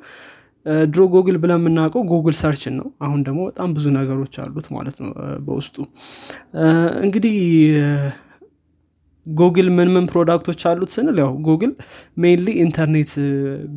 ድሮ 0.88 1.02
ጉግል 1.14 1.36
ብለን 1.42 1.60
የምናውቀው 1.60 2.02
Google 2.10 2.34
Search 2.40 2.66
ን 2.66 2.74
ነው። 2.80 2.88
አሁን 3.00 3.20
ደግሞ 3.28 3.40
በጣም 3.48 3.70
ብዙ 3.76 3.86
ነገሮች 3.96 4.34
አሉት 4.42 4.66
ማለት 4.74 4.96
ነው 5.02 5.10
በውስጡ 5.46 5.76
እንግዲህ 7.02 7.36
ጉግል 9.26 9.68
ምን 9.74 9.88
ምን 9.94 10.04
product 10.10 10.42
ኦች 10.42 10.60
አሉት 10.68 10.90
ስንል 10.94 11.18
ያው 11.22 11.30
ጉግል 11.46 11.72
mainly 12.22 12.48
internet 12.62 13.12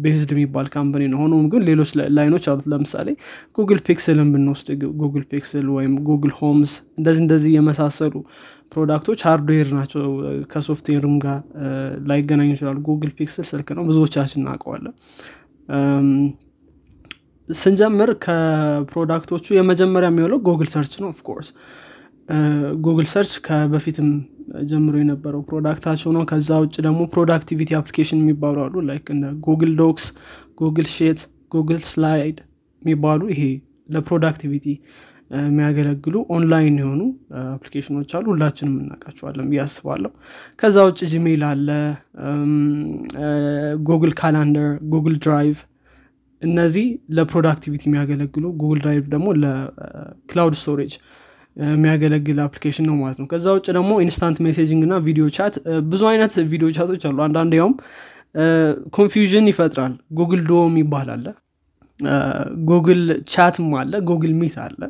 based 0.03 0.31
የሚባል 0.33 0.67
company 0.75 1.03
ነው። 1.11 1.19
ሆኖም 1.23 1.43
ግን 1.51 1.61
ሌሎች 1.67 1.89
line 2.17 2.31
ኦች 2.31 2.45
አሉት። 2.51 2.67
ለምሳሌ 2.73 3.07
Google 3.57 3.79
Pixel 3.87 4.17
ን 4.17 4.29
ብንወስድ 4.33 4.69
Google 5.01 5.25
Pixel 5.31 5.67
ወይም 5.75 5.93
Google 6.09 6.33
Homes 6.39 6.71
እንደዚህ 6.97 7.23
እንደዚህ 7.25 7.51
የመሳሰሉ 7.57 8.13
product 8.71 9.02
ኦች 9.02 9.19
hardware 9.27 9.69
ናቸው። 9.75 10.01
ከሶፍትዌርም 10.53 11.15
ጋር 11.25 11.37
ላይገናኙ 12.09 12.49
ይችላሉ። 12.55 12.79
Google 12.89 13.13
Pixel 13.19 13.47
ስልክ 13.51 13.69
ነው። 13.77 13.85
ብዙዎቻችን 13.85 14.41
እናውቀዋለን። 14.41 14.95
ስንጀምር 17.49 18.09
ከ 18.23 18.42
product 18.42 19.08
ኦቹ 19.08 19.45
የመጀመሪያ 19.55 20.07
የሚውለው 20.11 20.39
Google 20.47 20.69
Search 20.71 20.93
ነው። 21.01 21.09
of 21.13 21.22
course 21.22 21.49
Google 22.85 23.07
Search 23.11 23.33
ከበፊትም 23.45 24.09
ጀምሮ 24.69 24.95
የነበረው 25.01 25.41
product 25.49 25.79
ኣቸው 25.79 26.09
ነው። 26.15 26.23
ከዛ 26.31 26.49
ውጭ 26.63 26.75
ደግሞ 26.85 27.01
productivity 27.13 27.71
application 27.79 28.19
የሚባሉ 28.23 28.57
አሉ። 28.65 28.83
like 28.89 29.07
እንደ 29.15 29.27
Google 29.47 29.71
Docs 29.81 30.05
Google 30.61 30.87
Sheet 30.95 31.21
Google 31.55 31.79
Slide 31.89 32.37
የሚባሉ 32.81 33.21
ይሄ 33.33 33.43
ለ 33.95 34.05
productivity 34.05 34.65
የሚያገለግሉ 35.39 36.15
ኦንላይን 36.35 36.75
የሆኑ 36.81 37.01
application 37.53 37.96
ኦች 37.96 38.11
አሉ። 38.17 38.25
ሁላችንም 38.33 38.75
እናውቃቸዋለን 38.81 39.47
ብዬ 39.51 39.61
አስባለሁ። 39.63 40.11
ከዛ 40.59 40.77
ውጭ 40.89 40.99
Gmail 41.13 41.43
አለ 41.49 41.69
Google 43.89 44.13
Calendar 44.19 44.69
Google 44.93 45.15
Drive 45.25 45.57
እነዚህ 46.41 46.87
ለ 47.17 47.27
productivity 47.27 47.83
የሚያገለግሉ 47.87 48.45
Google 48.61 48.79
Drive 48.83 49.05
ደግሞ 49.13 49.27
ለ 49.43 49.75
cloud 49.75 50.55
storage 50.61 50.93
የሚያገለግል 51.57 52.39
application 52.45 52.85
ነው 52.89 52.95
ማለት 53.01 53.17
ነው። 53.21 53.27
ከዛ 53.31 53.45
ውጭ 53.57 53.67
ደግሞ 53.77 53.91
instant 54.05 54.37
messaging 54.45 54.81
እና 54.87 54.95
video 55.05 55.25
chat 55.35 55.55
ብዙ 55.91 56.01
አይነት 56.11 56.33
video 56.51 56.69
chat 56.77 56.90
ኦች 56.90 57.03
አሉ። 57.09 57.17
አንዳንድ 57.27 57.53
ያውም 57.59 57.75
confusion 58.95 59.47
ይፈጥራል። 59.51 59.93
Google 60.19 60.41
Duo 60.49 60.65
ም 60.65 60.75
ይባላል 60.81 61.25
Google 62.69 63.01
Chat 63.33 63.57
ም 63.57 63.69
አለ። 63.81 63.93
Google 64.09 64.33
Meet 64.39 64.55
አለ። 64.65 64.81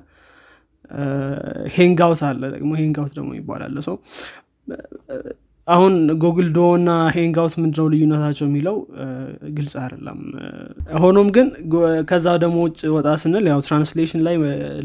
Hangout 1.76 2.22
አለ። 2.30 2.41
ደግሞ 2.56 2.71
Hangout 2.80 3.13
ደግሞ 3.19 3.32
ይባላል 3.39 3.75
ሰው 3.88 3.95
አሁን 5.67 5.93
Google 6.22 6.48
Duo 6.56 6.63
እና 6.75 6.89
Hangout 7.13 7.54
ምንድነው 7.62 7.88
ልዩነታቸው 7.93 8.45
የሚለው? 8.47 8.75
ግልጽ 9.56 9.73
አይደለም። 9.84 10.19
ሆኖም 11.04 11.30
ግን 11.36 11.47
ከዛ 12.10 12.36
ደግሞ 12.43 12.58
ውጭ 12.65 12.82
ወጣ 12.95 13.08
ስንል 13.21 13.45
ያው 13.51 13.62
translation 13.68 14.22
ላይ 14.28 14.36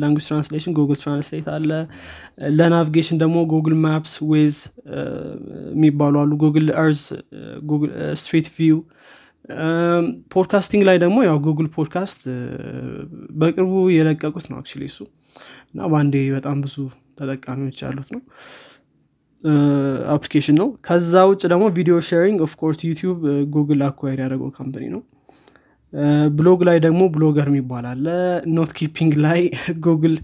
language 0.03 0.27
translation 0.31 0.75
Google 0.79 0.99
Translate 1.03 1.49
አለ። 1.57 1.71
ለ 2.59 2.69
navigation 2.69 3.19
ደግሞ 3.23 3.37
Google 3.53 3.77
Maps 3.85 4.15
Waze 4.31 4.57
የሚባሉ 5.75 6.17
አሉ። 6.23 6.33
Google 6.45 6.69
Earth 6.83 7.03
Street 8.21 8.49
View 8.57 8.79
podcasting 10.33 10.83
ላይ 10.89 10.97
ደግሞ 11.05 11.19
ያው 11.29 11.39
Google 11.47 11.69
Podcast 11.77 12.21
በቅርቡ 13.41 13.75
የለቀቁት 13.97 14.47
ነው 14.51 14.59
actually 14.61 14.83
እሱ። 14.91 14.99
እና 15.73 15.81
በአንዴ 15.93 16.17
በጣም 16.35 16.59
ብዙ 16.65 16.77
ተጠቃሚዎች 17.19 17.79
ያሉት 17.85 18.09
ነው 18.15 18.21
application 20.15 20.57
ነው። 20.61 20.69
ከዛ 20.87 21.23
ውጭ 21.31 21.43
ደግሞ 21.53 21.65
video 21.77 21.97
sharing 22.09 22.39
of 22.47 22.55
course 22.55 22.81
ዩቲዩብ 22.89 23.19
ጉግል 23.55 23.83
acquire 23.87 24.15
ያደረገው 24.15 24.51
company 24.57 24.85
ነው። 24.95 25.03
ብሎግ 26.37 26.61
ላይ 26.69 26.79
ደግሞ 26.85 27.03
Blogger 27.15 27.47
የሚባል 27.51 27.87
አለ። 27.93 28.07
note 28.55 28.73
keeping 28.79 29.15
ላይ 29.25 29.41
Google 29.87 30.15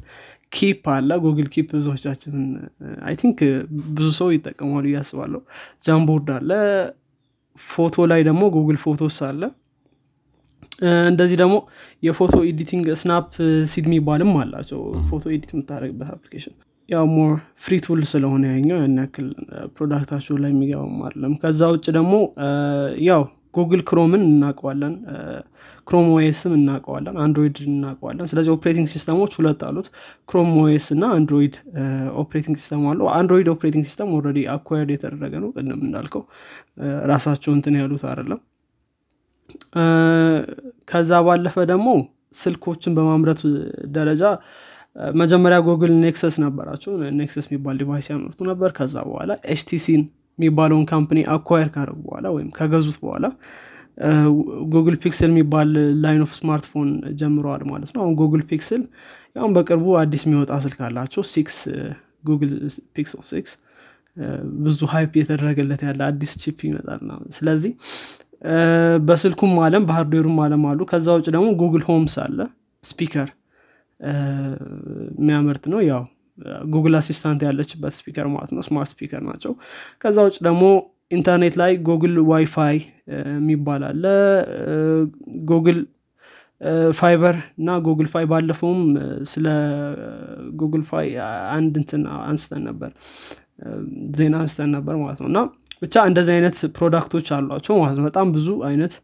Keep 0.52 0.84
አለ። 0.92 1.10
Google 1.24 1.48
Keep 1.54 1.68
ብዙዎቻችንን 1.76 2.44
I 3.02 3.14
think 3.20 3.38
ብዙ 3.90 4.08
ሰው 4.18 4.28
ይጠቀማሉ 4.34 4.84
ብዬ 4.90 5.06
አስባለሁ 5.06 5.40
Jamboard 5.84 6.28
አለ። 6.36 6.50
ፎቶ 7.58 8.06
ላይ 8.10 8.20
ደግሞ 8.28 8.42
Google 8.56 8.78
Photos 8.84 9.18
አለ። 9.28 9.42
እንደዚህ 11.10 11.36
ደግሞ 11.42 11.54
የ 12.02 12.34
photo 12.48 12.86
editing 13.00 13.28
Snapseed 13.70 13.86
የሚባልም 13.88 14.32
አላቸው። 14.40 14.80
photo 15.08 15.24
edit 15.32 15.52
የምታደረግበት 15.54 16.08
application 16.14 16.54
ያው 16.88 17.04
more 17.14 17.32
free 17.64 17.74
tool 17.84 18.00
ስለሆነ 18.10 18.44
ያኛው 18.52 18.78
ያን 18.80 18.98
ያክል 19.00 19.28
product 19.76 20.06
ኣቸው 20.06 20.36
ላይ 20.42 20.50
የሚገባም 20.52 21.00
አይደለም። 21.06 21.32
ከዛ 21.42 21.60
ውጭ 21.72 21.86
ደግሞ 21.96 22.14
ያው 23.08 23.22
Google 23.54 23.82
Chrome 23.88 24.14
ን 24.14 24.22
እናውቀዋለን 24.26 24.94
ክሮም 25.86 26.06
ኦኤስም 26.14 26.52
እናውቀዋለን 26.56 27.16
አንድሮይድ 27.24 27.56
እናውቀዋለን። 27.66 28.26
ስለዚህ 28.30 28.50
operating 28.54 28.88
system 28.94 29.17
ኦች 29.17 29.32
ሁለት 29.38 29.60
አሉት 29.68 29.88
Chrome 30.30 30.50
OS 30.62 30.86
እና 30.94 31.04
አንድሮይድ 31.16 31.54
operating 32.22 32.56
system 32.62 32.84
አለው 32.90 33.08
አንድሮይድ 33.18 33.48
operating 33.54 33.86
system 33.90 34.10
already 34.16 34.40
acquired 34.54 34.90
የተደረገ 34.94 35.34
ነው። 35.44 35.50
ቅድም 35.56 35.80
እንዳልከው 35.86 36.24
ራሳቸው 37.12 37.52
እንትን 37.58 37.76
ያሉት 37.80 38.04
አይደለም። 38.10 38.40
ከዛ 40.88 41.20
ባለፈ 41.26 41.56
ደግሞ 41.72 41.88
ስልኮችን 42.40 42.94
በማምረት 42.96 43.40
ደረጃ 43.96 44.22
መጀመሪያ 45.16 45.58
Google 45.66 45.92
Nexus 46.02 46.36
ነበራቸው። 46.44 46.92
Nexus 47.18 47.46
የሚባል 47.48 47.76
device 47.80 48.06
ያመርቱ 48.12 48.38
ነበር። 48.50 48.70
ከዛ 48.78 48.94
በኋላ 49.08 49.32
HTC 49.54 49.83
ን 49.83 50.02
የሚባለውን 50.38 50.84
company 50.90 51.18
acquire 51.34 51.68
ካደረጉ 51.74 52.00
በኋላ 52.06 52.26
ወይም 52.36 52.48
ከገዙት 52.56 52.96
በኋላ 53.02 53.26
Google 54.72 54.96
Pixel 55.02 55.30
የሚባል 55.32 55.68
line 56.02 56.22
of 56.24 56.32
smartphone 56.38 56.88
ጀምረዋል 57.20 57.62
ማለት 57.70 57.90
ነው። 57.94 58.00
አሁን 58.02 58.14
Google 58.20 58.42
Pixel 58.50 58.82
ያሁን 59.36 59.52
በቅርቡ 59.56 59.86
አዲስ 60.02 60.22
የሚወጣ 60.26 60.52
ስልክ 60.64 60.80
አላቸው። 60.88 61.22
six 61.32 61.56
Google 62.28 62.52
Pixel 62.96 63.22
six 63.30 63.52
ብዙ 64.64 64.78
hype 64.92 65.12
የተደረገለት 65.20 65.80
ያለ 65.86 66.00
አዲስ 66.10 66.30
chip 66.42 66.60
ይመጣል 66.68 67.00
ስለዚህ 67.36 67.72
በስልኩም 69.08 69.52
አለም 69.66 69.84
በ 69.88 69.95
hardware 69.95 70.24
ኡም 70.24 70.38
አለም 70.44 70.62
አሉ። 70.70 70.80
ከዛ 70.90 71.06
ውጭ 71.18 71.26
ደግሞ 71.34 71.48
Google 71.62 71.84
Homes 71.88 72.14
አለ 72.24 72.38
speaker 72.84 73.28
የሚያመርት 74.00 75.64
ነው። 75.72 75.80
ያው 75.86 76.02
ጉግል 76.68 76.94
አሲስታንት 76.98 77.40
ያለችበት 77.46 77.92
speaker 77.98 78.26
ማለት 78.32 78.50
ነው። 78.52 78.62
smart 78.66 78.90
speaker 78.92 79.22
ናቸው። 79.28 79.52
ከዛ 80.02 80.16
ውጭ 80.26 80.36
ደግሞ 80.46 80.64
ኢንተርኔት 81.10 81.54
ላይ 81.60 81.72
ጉግል 81.88 82.14
ዋይፋይ 82.30 82.76
የሚባል 83.34 83.82
አለ። 83.90 84.04
ጉግል 85.50 85.78
ፋይበር 86.98 87.36
እና 87.58 87.70
ጉግል 87.86 88.08
ፋይ 88.12 88.24
ባለፈውም 88.24 88.80
ስለ 89.24 89.46
ጉግል 90.60 90.84
ፋይ 90.90 91.08
አንድ 91.56 91.74
እንትን 91.82 92.02
አንስተን 92.24 92.62
ነበር። 92.68 92.90
ዜና 94.16 94.34
አንስተን 94.42 94.70
ነበር 94.76 94.96
ማለት 95.02 95.20
ነው። 95.22 95.28
እና 95.32 95.40
ብቻ 95.82 96.04
እንደዚህ 96.10 96.32
አይነት 96.34 96.58
product 96.76 97.09
ኦች 97.09 97.28
አሏቸው 97.36 97.74
ማለት 97.82 97.96
ነው። 97.98 98.04
በጣም 98.04 98.26
ብዙ 98.32 98.48
አይነት 98.68 98.94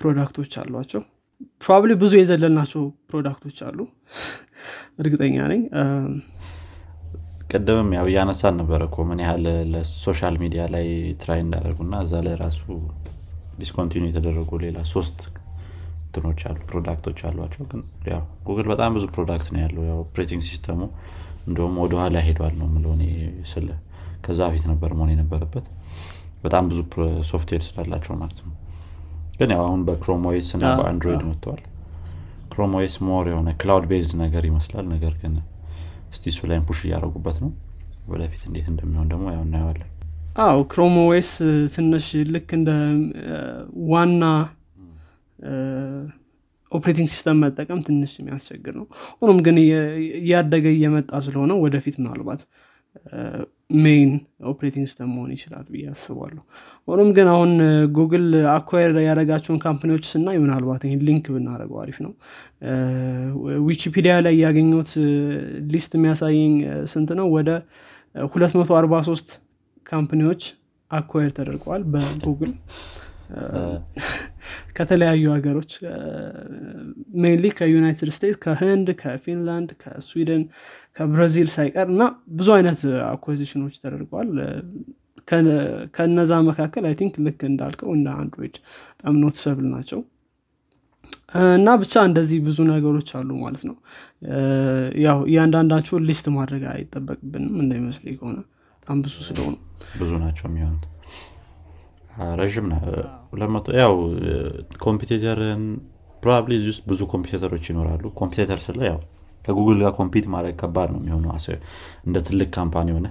product 0.00 0.33
ኦች 0.33 0.52
አሏቸው 0.62 1.02
probably 1.62 1.92
ብዙ 2.00 2.12
የዘለልናቸው 2.18 2.82
product 3.10 3.41
ኦች 3.41 3.58
አሉ። 3.68 3.78
እርግጠኛ 5.02 5.36
ነኝ። 5.52 5.62
ቅድምም 7.50 7.88
ያው 7.96 8.06
እያነሳን 8.10 8.54
ነበረ 8.60 8.80
እኮ 8.88 9.04
ምን 9.08 9.20
ያህል 9.24 9.44
ለ 9.72 9.88
social 9.88 10.34
media 10.42 10.62
ላይ 10.74 10.86
try 11.22 11.40
እንዳደረጉና 11.44 11.94
እዛ 12.04 12.20
ላይ 12.26 12.34
ራሱ 12.42 12.60
discontinue 13.58 14.04
የተደረጉ 14.10 14.50
ሌላ 14.64 14.78
ሶስት 14.92 15.18
እንትኖች 16.04 16.40
አሉ 16.48 16.58
product 16.70 17.01
ኦች 17.01 17.18
አሏቸው። 17.28 17.64
ግን 17.70 17.80
ያው 18.10 18.22
ጉግል 18.46 18.68
በጣም 18.72 18.94
ብዙ 18.96 19.04
product 19.14 19.48
ነው 19.54 19.60
ያለው። 19.64 19.82
ያው 19.90 19.98
operating 20.04 20.42
system 20.48 20.72
ኡ 20.72 20.80
እንደውም 21.48 21.76
ወደኋላ 21.82 22.18
ሄዷል 22.26 22.54
ነው 22.60 22.68
ምለ 22.74 22.86
ስለ 23.52 23.68
ከዛ 24.24 24.40
በፊት 24.48 24.64
ነበር 24.72 24.90
መሆን 24.96 25.12
የነበረበት። 25.14 25.66
በጣም 26.44 26.64
ብዙ 26.70 26.80
ሶፍትዌር 27.30 27.62
ስላላቸው 27.66 28.14
ማለት 28.20 28.40
ነው 28.42 28.54
ግን 29.40 29.50
ያው 29.54 29.62
አሁን 29.66 29.80
በክሮም 29.86 30.24
ኦኤስ 30.28 30.48
እና 30.56 30.64
በአንድሮይድ 30.78 31.22
መጥተዋል። 31.28 31.62
ክሮም 32.52 32.72
ኦኤስ 32.78 32.94
more 33.06 33.26
የሆነ 33.30 33.48
cloud 33.60 33.84
based 33.90 34.12
ነገር 34.22 34.44
ይመስላል። 34.48 34.86
ነገር 34.92 35.12
ግን 35.20 35.34
እስቲ 36.12 36.24
እሱ 36.32 36.48
ላይም 36.50 36.64
push 36.68 36.80
እያደረጉበት 36.86 37.36
ነው። 37.44 37.50
ወደፊት 38.08 38.42
እንዴት 38.48 38.66
እንደሚሆን 38.72 39.08
ደግሞ 39.12 39.26
ያው 39.34 39.42
እናየዋለን። 39.46 39.88
አው 40.42 40.60
ክሮም 40.72 40.94
ኦኤስ 41.04 41.30
ትንሽ 41.74 42.06
ልክ 42.34 42.48
እንደ 42.58 42.70
ዋና 43.90 44.24
operating 46.72 47.08
system 47.12 47.38
መጠቀም 47.44 47.80
ትንሽ 47.86 48.12
የሚያስቸግር 48.18 48.74
ነው። 48.80 48.86
ሆኖም 49.20 49.38
ግን 49.46 49.56
እያደገ 50.20 50.66
እየመጣ 50.76 51.10
ስለሆነ 51.26 51.52
ወደፊት 51.64 51.96
ምናልባት 52.00 52.42
main 53.80 54.12
operating 54.50 54.86
system 54.88 55.10
መሆን 55.14 55.32
ይችላል 55.36 55.66
ብዬ 55.72 55.84
አስባለሁ 55.92 56.42
ሆኖም 56.90 57.10
ግን 57.16 57.28
አሁን 57.32 57.50
ጉግል 57.96 58.24
acquire 58.52 58.92
ያደረጋቸውን 59.00 59.60
company 59.64 59.90
ዎች 59.90 60.04
ስናይ 60.12 60.36
ምናልባት 60.44 60.82
ይህን 60.86 61.02
link 61.08 61.26
ብናደርገው 61.34 61.78
አሪፍ 61.82 61.98
ነው። 62.06 62.12
ዊኪፒዲያ 63.66 64.14
ላይ 64.26 64.34
ያገኙት 64.44 64.92
list 65.72 65.92
የሚያሳየኝ 65.98 66.54
ስንት 66.92 67.10
ነው? 67.20 67.28
ወደ 67.36 67.50
243 68.14 69.36
company 69.86 70.22
ዎች 70.22 70.42
acquire 70.90 71.30
ተደርገዋል 71.38 71.82
በጉግል። 71.92 72.52
ከተለያዩ 74.76 75.24
ሀገሮች። 75.34 75.72
mainly 77.22 77.46
ከዩናይትድ 77.58 78.10
ስቴትስ 78.16 78.38
ከህንድ 78.44 78.88
ከፊንላንድ 79.02 79.70
ከስዊድን 79.82 80.42
ከብራዚል 80.96 81.48
ሳይቀር 81.56 81.86
እና 81.94 82.02
ብዙ 82.38 82.48
አይነት 82.56 82.80
acquisition 83.10 83.57
ኖች 83.57 83.74
ተደርገዋል 83.84 84.30
ከነዛ 85.96 86.32
መካከል 86.48 86.84
I 86.88 86.94
think 87.00 87.14
ልክ 87.26 87.40
እንዳልከው 87.50 87.90
እንደ 87.96 88.08
አንድሮይድ 88.20 88.56
በጣም 88.92 89.16
noticeable 89.22 89.66
ናቸው። 89.74 90.00
እና 91.56 91.68
ብቻ 91.82 91.94
እንደዚህ 92.08 92.38
ብዙ 92.46 92.58
ነገሮች 92.70 93.10
አሉ 93.18 93.30
ማለት 93.42 93.62
ነው። 93.68 93.76
ያው 95.04 95.18
እያንዳንዳቸውን 95.28 96.06
list 96.08 96.26
ማድረግ 96.36 96.62
አይጠበቅብንም 96.72 97.54
እንደሚመስል 97.64 98.06
ከሆነ 98.16 98.38
በጣም 98.82 98.98
ብዙ 99.04 99.14
ስለሆኑ። 99.28 99.54
ብዙ 100.00 100.12
ናቸው 100.22 100.46
የሚሆኑት። 100.48 100.86
ረዥም 102.40 102.66
ያው 103.78 103.94
competitor 104.84 105.49
ን 105.49 105.62
probably 106.22 106.52
እዚህ 106.58 106.70
ውስጥ 106.72 106.82
ብዙ 106.88 107.00
competitor 107.12 107.49
ኦች 107.49 107.64
ይኖራሉ። 107.70 108.04
competitor 108.14 108.60
ስለ 108.66 108.80
ያው 108.90 108.98
ከጉግል 109.44 109.78
ጋር 109.84 109.92
compete 109.98 110.26
ማድረግ 110.34 110.54
ከባድ 110.62 110.88
ነው 110.94 111.00
የሚሆነው 111.02 111.32
እንደ 112.06 112.16
ትልቅ 112.26 112.48
company 112.50 112.88
ሆነ። 112.96 113.06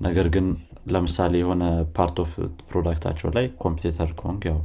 ነገር 0.00 0.26
ግን 0.28 0.46
ለምሳሌ 0.86 1.34
የሆነ 1.40 1.64
part 1.96 2.16
of 2.22 2.32
product 2.70 2.99
ኣቸው 2.99 3.28
ላይ 3.36 3.44
competitor 3.62 4.10
ከሆንክ 4.18 4.42
ያው 4.50 4.58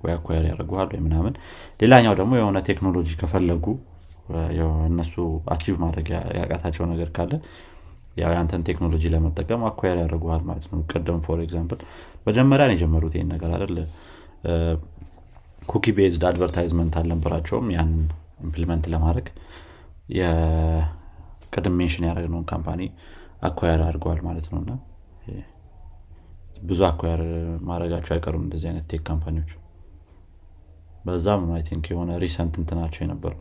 ወይ 0.00 0.12
acquire 0.14 0.44
ያደርጉሃል 0.48 0.88
ወይ 0.92 1.00
ምናምን። 1.06 1.34
ሌላኛው 1.80 2.14
ደግሞ 2.18 2.32
የሆነ 2.38 2.58
ቴክኖሎጂ 2.68 3.08
ከፈለጉ 3.20 3.64
እነሱ 4.88 5.14
achieve 5.52 5.74
ማድረግ 5.82 6.08
ያቃታቸው 6.38 6.84
ነገር 6.90 7.08
ካለ 7.16 7.32
ያንተን 8.22 8.62
ቴክኖሎጂ 8.68 9.04
ለመጠቀም 9.14 9.62
acquire 9.68 9.98
ያደርጉሃል 10.02 10.42
ማለት 10.48 10.64
ነው። 10.70 10.80
ቅድም 10.92 11.18
for 11.26 11.38
example 11.44 11.80
መጀመሪያ 12.26 12.66
የጀመሩት 12.72 13.12
ይህን 13.16 13.28
ነገር 13.34 13.50
አይደል? 13.56 13.76
cookie 15.68 15.86
based 15.96 16.22
advertisement 16.28 16.94
አልነበራቸውም 17.00 17.66
ያንን 17.76 18.02
implement 18.44 18.84
ለማድረግ። 18.92 19.26
የቅድም 20.18 21.74
mention 21.80 22.06
ያደረግነውን 22.08 22.46
company 22.52 22.80
acquire 23.48 23.80
አድርገዋል 23.86 24.20
ማለት 24.28 24.46
ነው 24.52 24.78
ብዙ 26.62 26.80
acquire 26.88 27.20
ማድረጋቸው 27.68 28.12
አይቀሩም 28.14 28.44
እንደዚህ 28.46 28.68
አይነት 28.70 28.86
tech 28.90 29.02
company 29.08 29.33
ዎች። 29.33 29.50
በዛም 31.04 31.42
ነው 31.48 31.56
think 31.68 31.84
የሆነ 31.92 32.10
recent 32.24 32.54
እንትናቸው 32.60 33.00
የነበረው 33.04 33.40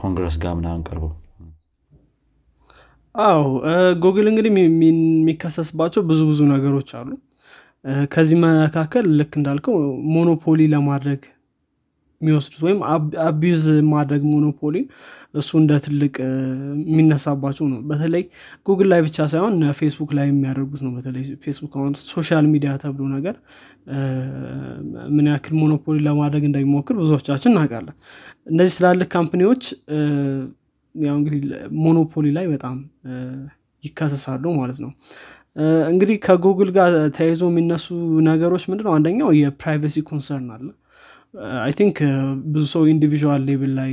ኮንግረስ 0.00 0.36
ጋር 0.42 0.54
ምናምን 0.60 0.82
ቀርበው። 0.88 1.12
አው 3.14 3.42
ጉግል 4.02 4.26
እንግዲህ 4.30 4.52
የሚከሰስባቸው 4.84 6.02
ብዙ 6.10 6.20
ብዙ 6.30 6.40
ነገሮች 6.52 6.90
አሉ። 7.00 7.10
ከዚህ 8.12 8.36
መካከል 8.42 9.04
ልክ 9.18 9.32
እንዳልከው 9.38 9.76
monopoly 10.14 10.60
ለማድረግ 10.74 11.22
የሚወስዱት 12.22 12.62
ወይም 12.66 12.80
abuse 13.24 13.62
ማድረግ 13.92 14.22
monopoly 14.32 14.76
እሱ 15.34 15.50
እንደ 15.60 15.72
ትልቅ 15.84 16.14
የሚነሳባቸው 16.88 17.66
ነው። 17.72 17.80
በተለይ 17.90 18.24
ጉግል 18.66 18.88
ላይ 18.92 19.00
ብቻ 19.02 19.26
ሳይሆን 19.32 19.54
ፌስቡክ 19.78 20.10
ላይ 20.18 20.26
የሚያደርጉት 20.28 20.82
ነው። 20.86 20.92
በተለይ 20.96 21.24
ፌስቡክ 21.44 21.72
አሁን 21.78 21.92
social 22.10 22.46
media 22.52 22.72
ተብሎ 22.82 23.06
ነገር 23.16 23.36
ምን 25.14 25.26
ያክል 25.30 25.54
monopoly 25.62 25.98
ለማድረግ 26.00 26.44
እንደሚሞክር 26.50 26.96
ብዙዎቻችን 27.00 27.52
እናውቃለን። 27.52 27.96
እነዚህ 28.46 28.74
ትላልቅ 28.78 29.08
company 29.16 29.45
ዎች 29.45 29.62
ያው 30.94 31.14
እንግዲህ 31.18 31.40
monopoly 31.84 32.26
ላይ 32.36 32.46
በጣም 32.54 32.76
ይከሰሳሉ 33.82 34.44
ማለት 34.58 34.78
ነው። 34.84 34.90
እንግዲህ 35.90 36.16
ከጉግል 36.26 36.70
ጋር 36.76 36.92
ተያይዞ 37.16 37.42
የሚነሱ 37.50 37.86
ነገሮች 38.28 38.64
ምንድነው? 38.70 38.92
አንደኛው 38.96 39.30
የ 39.38 39.51
privacy 39.51 39.96
concern 40.08 40.48
አለ 40.54 40.68
I 41.60 41.72
think 41.76 41.98
ብዙ 42.46 42.64
ሰው 42.72 42.82
individual 42.90 43.42
level 43.48 43.70
ላይ 43.78 43.92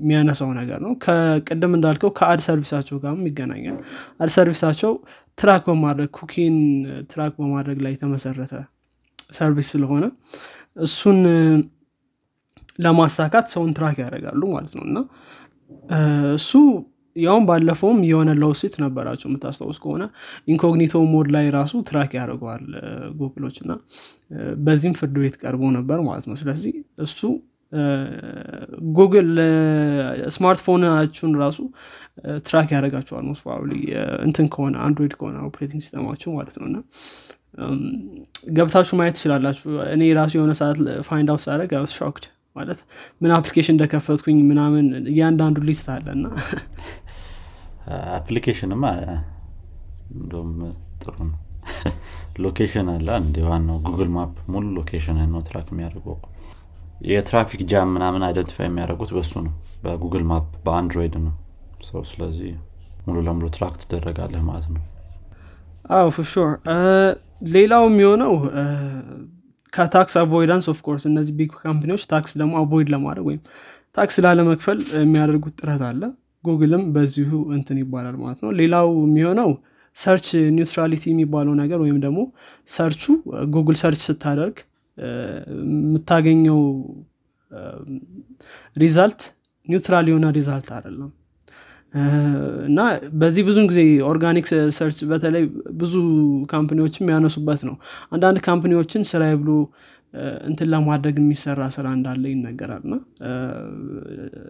የሚያነሳው 0.00 0.50
ነገር 0.58 0.78
ነው። 0.86 0.92
ከቅድም 1.04 1.72
እንዳልከው 1.76 2.10
ከ 2.18 2.29
ad 2.29 2.40
service 2.46 2.71
ኣቸው 2.71 2.96
ጋርም 3.04 3.22
ይገናኛል። 3.28 3.76
ad 4.20 4.30
service 4.36 4.64
ኣቸው 4.64 4.92
track 5.38 5.64
በማድረግ 5.70 6.10
cookie 6.18 6.47
ን 6.47 6.56
track 7.12 7.34
በማድረግ 7.40 7.78
ላይ 7.84 7.92
የተመሰረተ 7.96 8.54
service 9.32 9.68
ስለሆነ 9.74 10.04
እሱን 10.86 11.20
ለማሳካት 12.78 13.46
ሰውን 13.54 13.70
track 13.78 13.96
ያደርጋሉ 14.02 14.42
ማለት 14.54 14.72
ነው። 14.78 14.84
እና 14.88 14.98
እሱ 16.36 16.50
ያውም 17.16 17.44
ባለፈውም 17.46 18.00
የሆነ 18.08 18.30
lawsuit 18.40 18.74
ነበራቸው። 18.82 19.28
የምታስታውስ 19.28 19.78
ከሆነ 19.84 20.02
incognito 20.48 21.02
mode 21.12 21.28
ላይ 21.34 21.46
ራሱ 21.56 21.72
track 21.88 22.10
ያደርገዋል 22.18 22.64
ጉግሎች 23.20 23.56
እና 23.64 23.72
በዚህም 24.60 24.96
ፍርድ 25.00 25.16
ቤት 25.22 25.36
ቀርቦ 25.42 25.62
ነበር 25.78 26.00
ማለት 26.08 26.26
ነው። 26.30 26.36
ስለዚህ 26.42 26.74
እሱ 27.02 27.20
ጉግል 28.96 29.28
ስማርትፎናችሁን 30.36 31.34
ራሱ 31.42 31.58
track 32.46 32.70
most 33.28 33.42
probably 33.44 33.72
እንትን 34.26 34.46
ከሆነ 34.54 34.76
አንድሮይድ 34.86 35.14
ከሆነ 35.20 35.36
operating 35.48 35.82
system 35.84 36.05
ኣችሁ 36.05 36.30
ማለት 36.36 36.56
ነው። 36.60 36.66
እና 36.70 36.78
ገብታችሁ 38.56 38.96
ማየት 38.98 39.16
ትችላላችሁ። 39.18 39.70
እኔ 39.94 40.02
ራሱ 40.18 40.32
የሆነ 40.38 40.52
ሰዓት 40.60 40.78
find 41.08 41.30
out 41.32 41.42
ሳደርግ 41.46 41.70
shocked 41.96 42.26
ማለት 42.56 42.80
ምን 43.20 43.30
application 43.36 43.74
እንደከፈትኩኝ 43.74 44.38
ምናምን 44.48 44.86
እያንዳንዱ 45.12 45.58
list 45.68 45.88
አለ 45.94 46.06
እና 46.16 46.26
አፕሊኬሽንማ 48.16 48.84
እንደም 50.14 50.50
ጥሩ 51.02 51.16
ነው። 51.28 51.38
location 52.44 52.88
አለ 52.92 53.08
እንዲ 53.22 53.36
ዋናው 53.46 53.78
ጉግል 53.86 54.10
ማፕ 54.14 54.36
ሙሉ 54.52 54.64
location 54.76 55.18
ነው 55.32 55.40
track 55.48 55.66
የሚያደርገው። 55.72 56.16
የ 57.08 57.20
traffic 57.20 57.60
jam 57.70 57.90
ምናምን 57.96 58.22
identify 58.26 58.66
የሚያደርጉት 58.68 59.10
በሱ 59.16 59.32
ነው 59.46 59.52
በጉግል 59.84 60.24
ማፕ 60.30 60.48
በአንድሮይድ 60.66 61.14
ነው። 61.24 61.34
ሰው 61.88 62.02
ስለዚህ 62.10 62.50
ሙሉ 63.06 63.18
ለሙሉ 63.26 63.46
track 63.56 63.74
ትደረጋለህ 63.82 64.42
ማለት 64.48 64.66
ነው። 64.74 64.82
አዎ 65.90 66.08
for 66.16 66.50
ሌላው 67.50 67.84
የሚሆነው 67.88 68.32
ከ 69.72 69.89
tax 69.89 70.14
avoidance 70.20 70.66
of 70.72 70.80
course 70.80 71.04
እነዚህ 71.10 71.34
big 71.38 71.52
company 71.62 71.88
ዎች 71.88 72.02
tax 72.12 72.32
ደግሞ 72.40 72.52
avoid 72.62 72.88
ለማድረግ 72.94 73.26
ወይም 73.30 73.42
tax 73.96 74.16
ላለመክፈል 74.24 74.78
የሚያደርጉት 75.00 75.54
ጥረት 75.60 75.82
አለ። 75.88 76.02
ጉግልም 76.44 76.84
በዚሁ 76.94 77.30
እንትን 77.56 77.78
ይባላል 77.82 78.16
ማለት 78.20 78.38
ነው። 78.44 78.50
ሌላው 78.60 78.88
የሚሆነው 79.02 79.50
search 79.96 80.26
neutrality 80.56 81.04
የሚባለው 81.12 81.54
ነገር 81.62 81.78
ወይም 81.84 81.98
ደግሞ 82.04 82.20
search 82.68 82.94
ኡ 82.94 83.02
ጉግል 83.54 83.76
search 83.82 84.00
ስታደርግ 84.06 84.56
የምታገኘው 84.98 86.60
result 88.76 89.22
neutral 89.68 90.06
የሆነ 90.10 90.26
result 90.36 90.68
አይደለም 90.76 91.10
እና 92.66 92.80
በዚህ 93.20 93.42
ብዙን 93.46 93.64
ጊዜ 93.70 93.80
organic 94.10 94.46
search 94.76 94.98
በተለይ 95.10 95.44
ብዙ 95.80 95.94
company 96.52 96.83
ዎችም 96.83 97.10
ያነሱበት 97.14 97.62
ነው። 97.68 97.76
አንዳንድ 98.12 98.38
company 98.46 98.76
ዎችን 98.76 99.02
ስራ 99.12 99.22
ብሎ 99.40 99.50
እንትን 100.48 100.68
ለማድረግ 100.72 101.16
የሚሰራ 101.20 101.62
ስራ 101.74 101.86
እንዳለ 101.96 102.22
ይነገራል። 102.32 102.82
እና 102.86 102.94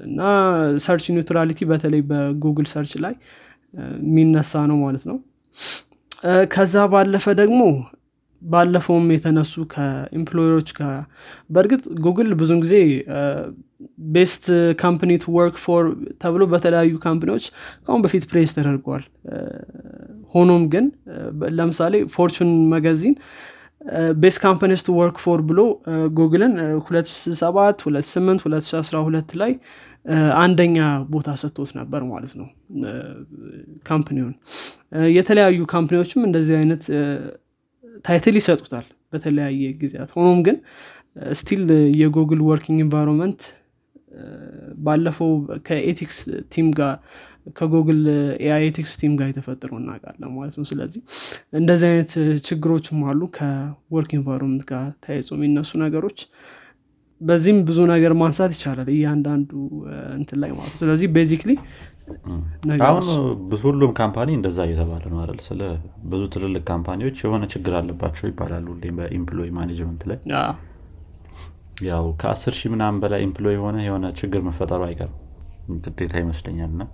እና 0.07 0.21
search 0.85 1.07
neutrality 1.15 1.69
በተለይ 1.73 2.03
በጉግል 2.11 2.69
search 2.73 2.93
ላይ 3.05 3.15
የሚነሳ 4.05 4.63
ነው 4.71 4.79
ማለት 4.85 5.05
ነው። 5.11 5.19
ከዛ 6.55 6.77
ባለፈ 6.93 7.27
ደግሞ 7.43 7.61
ባለፈውም 8.43 9.07
የተነሱ 9.15 9.55
ከ 9.73 9.87
employer 9.87 10.41
ኦች 10.41 10.69
በእርግጥ 11.51 11.83
ጉግል 12.07 12.31
ብዙን 12.41 12.61
ጊዜ 12.65 12.75
best 14.15 14.45
company 14.83 15.13
to 15.23 15.35
work 15.37 15.57
for 15.65 15.85
ተብሎ 16.23 16.43
በተለያዩ 16.53 16.95
company 17.07 17.31
ዎች 17.31 17.45
ከአሁን 17.85 18.03
በፊት 18.07 18.25
praise 18.33 18.51
ተደርገዋል 18.57 19.05
ሆኖም 20.35 20.65
ግን 20.75 20.87
ለምሳሌ 21.59 21.95
ፎርቹን 22.17 22.51
መጋዚን 22.75 23.15
best 24.23 24.39
companies 24.43 24.81
to 24.87 24.97
work 24.97 25.19
for 25.19 25.41
ብሎ 25.43 25.61
ጉግልን 26.15 26.55
2007 26.81 27.85
28 27.85 28.45
2012 28.47 29.33
ላይ 29.43 29.53
አንደኛ 30.43 30.79
ቦታ 31.11 31.29
ሰጥቶት 31.43 31.71
ነበር 31.79 32.03
ማለት 32.05 32.33
ነው። 32.41 32.47
company 33.87 34.15
ውን። 34.15 34.35
የተለያዩ 35.17 35.59
company 35.67 35.96
ዎችም 35.96 36.21
እንደዚህ 36.25 36.55
አይነት 36.57 36.85
title 38.05 38.37
ይሰጡታል 38.41 38.87
በተለያየ 39.13 39.73
ጊዜያት። 39.81 40.11
ሆኖም 40.17 40.41
ግን 40.47 40.57
still 41.35 41.63
የጉግል 42.01 42.41
working 42.49 42.79
environment 42.85 43.41
ባለፈው 44.79 45.31
ከ 45.67 45.80
ethics 45.80 46.19
team 46.53 46.69
ጋር 46.79 46.95
ከጉግል 47.57 48.01
AI 48.45 48.63
ethics 48.67 48.93
team 49.01 49.13
ጋር 49.19 49.29
የተፈጠረው 49.31 49.77
እናውቃለን 49.81 50.31
ማለት 50.35 50.55
ነው። 50.59 50.65
ስለዚህ 50.71 51.03
እንደዚህ 51.53 51.87
አይነት 51.91 52.13
ችግሮችም 52.49 52.99
አሉ 53.11 53.21
ከ 53.37 53.62
work 53.62 54.11
environment 54.19 54.65
ጋር 54.71 54.87
ተያይዞ 55.05 55.31
የሚነሱ 55.39 55.71
ነገሮች። 55.85 56.19
በዚህም 57.21 57.59
ብዙ 57.69 57.79
ነገር 57.91 58.13
ማንሳት 58.21 58.53
ይቻላል 58.57 58.89
እያንዳንዱ 58.93 59.51
እንትን 60.19 60.39
ላይ 60.43 60.51
ማለት 60.53 60.73
ነው። 60.75 60.81
ስለዚህ 60.83 61.09
basically 61.17 61.51
አሁን 62.87 63.07
ሁሉም 63.63 63.93
company 63.99 64.31
እንደዛ 64.37 64.59
እየተባለ 64.67 65.05
ነው 65.13 65.19
አይደል? 65.23 65.39
ስለ 65.47 65.61
ብዙ 66.05 66.23
ትልልቅ 66.35 66.63
company 66.71 67.01
ዎች 67.01 67.19
የሆነ 67.25 67.45
ችግር 67.55 67.75
አለባቸው 67.81 68.27
ይባላሉ 68.31 68.67
በ 68.99 69.09
employee 69.09 69.51
management 69.59 70.03
ላይ? 70.11 70.19
ያው 71.85 72.05
ከአስር 72.23 72.55
ሺህ 72.59 72.71
ምናምን 72.73 72.99
በላይ 73.03 73.21
employee 73.27 73.55
የሆነ 73.57 73.77
የሆነ 73.85 74.07
ችግር 74.19 74.41
መፈጠሩ 74.49 74.83
አይቀርም። 74.89 75.17
ግዴታ 75.85 76.15
ይመስለኛል 76.23 76.73
እና 76.79 76.85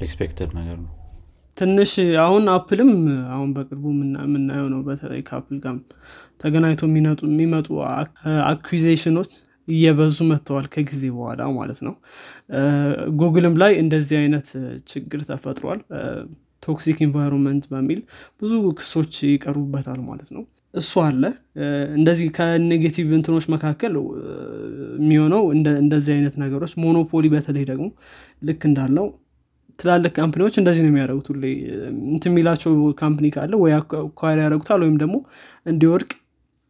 expected 0.00 0.50
ነገር 0.58 0.76
ነው። 0.82 0.92
ትንሽ 1.56 1.92
አሁን 2.22 2.44
አፕልም 2.54 2.90
አሁን 3.30 3.50
በቅርቡ 3.56 3.84
የምናየው 4.22 4.68
ነው። 4.72 4.80
በተለይ 4.86 5.20
ከአፕል 5.22 5.58
ጋር 5.64 5.74
ተገናኝቶ 6.42 6.82
የሚመጡ 7.28 7.68
አኩዜሽኖች 8.50 9.32
እየበዙ 9.68 10.18
መጥተዋል 10.30 10.66
ከጊዜ 10.72 11.04
በኋላ 11.14 11.42
ማለት 11.56 11.80
ነው። 11.86 11.94
ጉግልም 13.20 13.54
ላይ 13.62 13.72
እንደዚህ 13.82 14.16
አይነት 14.20 14.48
ችግር 14.92 15.22
ተፈጥሯል። 15.30 15.80
toxic 16.62 16.98
environment 17.06 17.64
በሚል 17.72 18.00
ብዙ 18.42 18.52
ክሶች 18.78 19.14
ይቀርቡበታል 19.28 19.98
ማለት 20.08 20.28
ነው። 20.36 20.44
እሱ 20.74 20.92
አለ። 21.06 21.22
እንደዚህ 21.96 22.28
ከ 22.36 22.51
negative 22.51 23.10
እንትኖች 23.18 23.44
መካከል 23.54 23.92
የሚሆነው 25.00 25.42
እንደዚህ 25.82 26.12
አይነት 26.16 26.34
ነገሮች 26.42 26.72
monopoly 26.84 27.28
በተለይ 27.34 27.66
ደግሞ 27.70 27.86
ልክ 28.42 28.62
እንዳለው 28.70 29.06
ትላልቅ 29.78 30.12
company 30.18 30.41
ዎች 30.41 30.54
እንደዚህ 30.60 30.82
ነው 30.84 30.90
የሚያደርጉት 30.90 31.28
ሁሌ። 31.32 31.44
እንትን 32.08 32.24
የሚላቸው 32.28 32.72
company 33.00 33.28
ካለ 33.36 33.54
ወይ 33.62 33.72
acquire 33.78 34.36
ያደረጉታል 34.36 34.80
ወይም 34.84 34.96
ደግሞ 35.02 35.16
እንዲወድቅ 35.66 36.10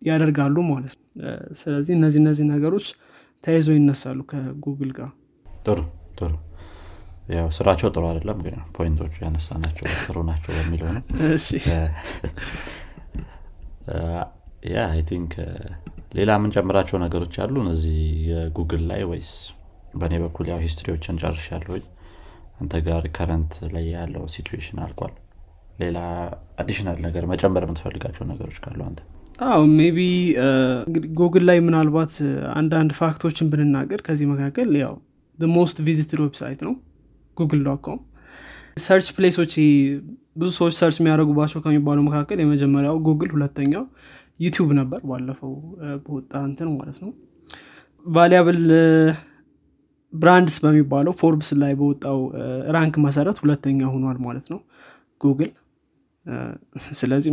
ያደርጋሉ 0.05 0.57
ማለት 0.69 0.95
ነው። 0.95 1.03
ስለዚህ 1.61 1.93
እነዚህ 1.99 2.19
እነዚህ 2.23 2.45
ነገሮች 2.51 2.87
ተያይዘው 3.45 3.77
ይነሳሉ 3.79 4.19
ከጉግል 4.31 4.90
ጋር። 4.99 5.11
ጥሩ 5.64 5.79
ጥሩ። 6.19 6.33
ያው 7.33 7.47
ስራቸው 7.57 7.88
ጥሩ 7.95 8.05
አይደለም 8.09 8.38
ግን 8.47 8.57
point 8.77 8.98
ኦቹ 8.98 9.14
ያነሳ 9.25 9.49
ናቸው 9.62 9.87
ጥሩ 10.03 10.17
ናቸው 10.31 10.51
በሚለው 10.57 10.88
ነው። 10.97 11.03
yeah 14.66 14.83
I 14.88 15.01
think 15.09 15.33
ሌላ 16.14 16.31
የምንጨምራቸው 16.37 16.97
ነገሮች 17.03 17.35
አሉ 17.45 17.55
እነዚህ 17.64 17.97
የጉግል 18.31 18.83
ላይ 18.90 19.03
ወይስ? 19.11 19.31
በእኔ 19.95 20.14
በኩል 20.23 20.47
ያው 20.53 20.61
history 20.64 20.94
ዎችን 20.94 21.18
ጨርሻለሁኝ። 21.23 21.85
አንተ 22.61 22.81
ጋር 22.87 23.05
current 23.16 23.53
ላይ 23.75 23.85
ያለው 23.95 24.25
situation 24.35 24.79
አልቋል። 24.85 25.14
ሌላ 25.79 25.99
additional 26.62 26.99
ነገር 27.07 27.25
መጨመር 27.33 27.64
የምትፈልጋቸው 27.67 28.25
ነገሮች 28.31 28.59
ካሉ 28.64 28.81
አንተ 28.88 29.01
አዎ 29.42 29.61
maybe 29.70 29.99
ጉግል 31.18 31.44
ላይ 31.49 31.59
ምናልባት 31.66 32.12
አንዳንድ 32.55 32.90
fact 32.99 33.18
ኦችን 33.18 33.47
ብንናገር 33.53 34.01
ከዚህ 34.07 34.27
መካከል 34.33 34.68
ያው 34.83 34.94
most 35.38 35.77
visited 35.87 36.20
website 36.25 36.61
ነው 36.66 36.75
ጉግል 37.37 37.62
dot 37.66 37.81
com 37.87 37.99
search 38.79 39.07
place 39.16 39.38
ኦች 39.38 39.55
ብዙ 40.37 40.51
ሰዎች 40.59 40.75
search 40.79 40.97
የሚያደርጉባቸው 41.01 41.62
ከሚባሉ 41.64 41.99
መካከል 42.09 42.38
የመጀመሪያው 42.42 42.97
ጉግል 43.09 43.31
ሁለተኛው 43.35 43.85
ዩቲዩብ 44.40 44.70
ነበር 44.81 45.01
ባለፈው 45.11 45.53
በወጣ 46.05 46.33
እንትን 46.49 46.70
ማለት 46.79 46.97
ነው። 47.05 47.11
valuable 48.07 48.62
brands 50.12 50.57
በሚባለው 50.64 51.12
ፎርብስ 51.20 51.51
ላይ 51.62 51.73
በወጣው 51.81 52.18
rank 52.77 52.94
መሰረት 53.07 53.38
ሁለተኛ 53.44 53.83
ሆኗል 53.94 54.18
ማለት 54.27 54.49
ነው 54.55 54.61
ጉግል 55.20 55.53
ስለዚህ 56.99 57.33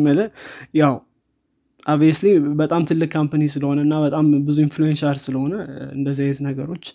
ያው 0.79 0.95
obviously 1.85 2.27
በጣም 2.55 2.81
ትልቅ 2.85 3.09
company 3.13 3.43
ስለሆነ 3.53 3.79
እና 3.81 3.95
በጣም 4.03 4.25
ብዙ 4.47 4.57
influential 4.65 5.17
ስለሆነ 5.23 5.53
እንደዚህ 5.93 6.23
አይነት 6.25 6.39
ነገሮች 6.47 6.85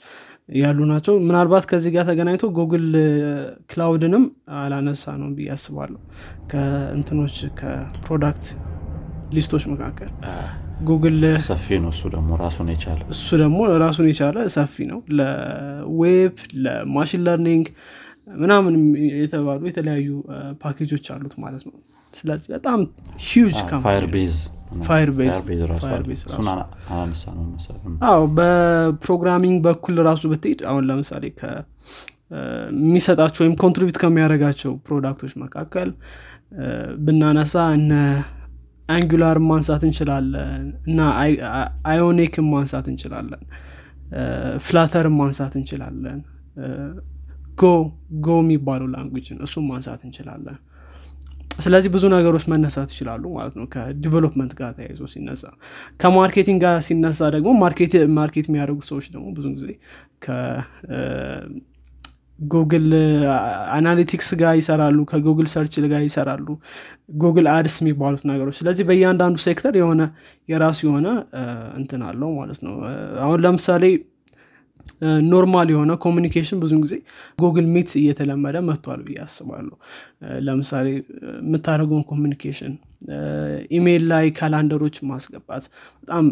ያሉ 0.56 0.78
ናቸው። 0.90 1.14
ምናልባት 1.24 1.64
ከዚህ 1.70 1.90
ጋር 1.94 2.04
ተገናኝቶ 2.10 2.46
ጉግል 2.58 2.86
ክላውድንም 3.70 4.24
አላነሳነው 4.58 5.30
ብዬ 5.34 5.48
አስባለሁ። 5.54 6.00
ከእንትኖች 6.52 7.36
ከ 7.60 7.79
product 7.79 8.46
list 9.32 9.48
ኦች 9.48 9.64
መካከል 9.72 10.10
ጉግል 10.82 11.18
ሰፊ 11.46 11.66
ነው። 11.84 11.90
እሱ 11.92 12.02
ደግሞ 12.14 12.30
ራሱን 12.42 12.68
የቻለ 12.72 13.00
እሱ 13.14 13.28
ደግሞ 13.42 13.58
ራሱን 13.84 14.08
የቻለ 14.10 14.36
ሰፊ 14.56 14.86
ነው። 14.90 14.98
ለ 15.18 15.64
web 15.64 16.34
ለ 16.64 16.77
machine 16.77 17.22
learning 17.26 17.66
ምናምን 18.28 18.74
የተባሉ 19.20 19.60
የተለያዩ 19.70 20.08
ፓኬጆች 20.62 21.06
አሉት 21.14 21.34
ማለት 21.44 21.62
ነው። 21.68 21.74
ስለዚህ 22.14 22.48
በጣም 22.54 22.80
አዎ 28.08 28.20
በ 28.38 28.56
programming 28.56 29.56
በኩል 29.66 29.96
ራሱ 30.08 30.22
ብትሄድ 30.32 30.60
አሁን 30.70 30.86
ለምሳሌ 30.90 31.24
የሚሰጣቸው 32.72 33.42
ወይም 33.44 33.54
contribute 33.62 33.98
ከሚያደርጋቸው 34.02 34.72
product 34.86 35.15
ኦች 35.15 35.32
መካከል 35.44 35.90
ብናነሳ 37.04 37.54
እነ 37.76 37.92
አንጉላር 38.88 39.36
ማንሳት 39.50 39.82
እንችላለን 39.86 40.64
እና 40.88 40.98
አዮኒክን 41.90 42.46
ማንሳት 42.52 42.86
እንችላለን 42.92 43.42
ፍላተርን 44.66 45.14
ማንሳት 45.20 45.54
እንችላለን 45.60 46.18
ጎ 47.58 47.64
ጎ 48.24 48.38
የሚባለው 48.40 48.88
ላንጉጅን 48.94 49.38
እሱም 49.46 49.64
ማንሳት 49.70 50.00
እንችላለን። 50.06 50.56
ስለዚህ 51.58 51.90
ብዙ 51.94 52.04
ነገሮች 52.14 52.44
መነሳት 52.52 52.88
ይችላሉ 52.94 53.24
ማለት 53.36 53.54
ነው። 53.58 53.66
ከ 53.74 53.86
development 53.86 54.52
ጋር 54.58 54.70
ተያይዞ 54.76 55.02
ሲነሳ 55.12 55.42
ከ 56.00 56.11
marketing 56.11 56.58
ጋር 56.64 56.74
ሲነሳ 56.86 57.28
ደግሞ 57.34 57.50
market 57.60 57.94
የሚያደርጉ 58.40 58.78
ሰዎች 58.90 59.06
ደግሞ 59.14 59.26
ብዙ 59.36 59.46
ጊዜ 59.56 59.66
ከጉግል 62.38 62.88
አናሊቲክስ 63.76 64.28
ጋር 64.42 64.52
ይሰራሉ 64.60 64.98
ከጉግል 65.12 65.48
ሰርች 65.52 65.76
ጋር 65.92 66.02
ይሰራሉ 66.06 66.46
ጉግል 67.22 67.48
አድስ 67.54 67.76
የሚባሉት 67.82 68.24
ነገሮች። 68.30 68.58
ስለዚህ 68.60 68.86
በእያንዳንዱ 68.90 69.36
ሴክተር 69.46 69.74
የሆነ 69.80 70.02
የራሱ 70.48 70.78
የሆነ 70.88 71.08
እንትን 71.80 72.02
አለው 72.10 72.32
ማለት 72.40 72.60
ነው። 72.66 72.74
አሁን 73.24 73.40
ለምሳሌ 73.46 73.84
normal 75.30 75.68
የሆነ 75.72 75.92
communication 76.04 76.58
ብዙ 76.62 76.72
ጊዜ 76.84 76.94
ጉግል 77.38 77.66
ሚት 77.74 77.90
እየተለመደ 78.00 78.56
መጥቷል 78.68 79.00
ብዬ 79.06 79.18
አስባለሁ። 79.24 79.74
ለምሳሌ 80.46 80.86
የምታደርገውን 81.40 82.04
communication 82.12 82.74
ኢሜይል 83.78 84.04
ላይ 84.12 84.26
calendar 84.38 84.78
ኦች 84.78 84.98
ማስገባት 85.10 85.64
በጣም 86.02 86.24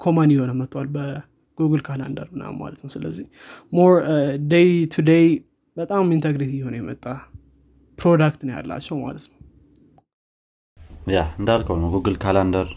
common 0.00 0.30
እየሆነ 0.32 0.52
መጥቷል 0.60 0.88
በጉግል 0.96 1.82
ካላንደር 1.86 2.28
ምናምን 2.34 2.58
ማለት 2.62 2.80
ነው። 2.84 2.90
ስለዚህ 2.96 3.26
more 3.72 3.92
day 4.52 4.70
to 4.94 5.04
day 5.10 5.26
በጣም 5.76 6.12
integrate 6.16 6.52
እየሆነ 6.54 6.76
የመጣ 6.80 7.04
product 7.98 8.40
ነው 8.46 8.54
ያላቸው 8.56 8.96
ማለት 9.04 9.24
ነው። 9.26 9.34
yeah 11.14 11.20
እንዳልከው 11.38 11.76
ነው 11.82 11.90
ጉግል 11.94 12.16
ካላንደር። 12.22 12.68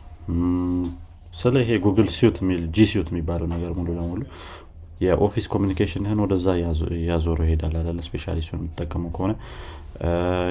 ስለ 1.34 1.56
ይሄ 1.64 1.72
ጉግል 1.84 2.08
ሲዩት 2.14 2.38
የሚል 2.42 2.62
G 2.76 2.86
Suite 2.90 3.08
የሚባለው 3.12 3.48
ነገር 3.52 3.72
ሙሉ 3.78 3.90
ለሙሉ 3.98 4.22
የ 5.00 5.11
office 5.11 5.46
communication 5.54 6.04
ህን 6.04 6.20
ወደዛ 6.24 6.48
እያዞረው 6.98 7.46
ይሄዳል 7.46 7.76
አለ 7.82 8.00
especially 8.08 8.36
እሱን 8.38 8.60
የምትጠቀመው 8.60 9.12
ከሆነ። 9.16 9.34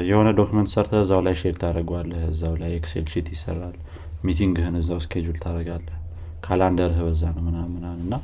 የሆነ 0.08 0.28
document 0.38 0.68
ሰርተህ 0.72 0.92
እዛው 1.02 1.20
ላይ 1.26 1.34
share 1.40 1.56
ታደረገዋለህ 1.62 2.22
እዛው 2.30 2.54
ላይ 2.62 2.70
ኤክሴል 2.78 3.06
sheet 3.12 3.28
ይሰራል 3.34 3.76
meeting 4.24 4.57
ህን 4.57 4.76
እዛው 4.80 4.98
schedule 5.04 5.36
ታደረጋለህ 5.44 5.96
calendar 6.44 6.89
ህ 6.89 7.00
በዛ 7.06 7.22
ነው 7.36 7.42
ምናምን 7.46 7.82
እና 8.04 8.14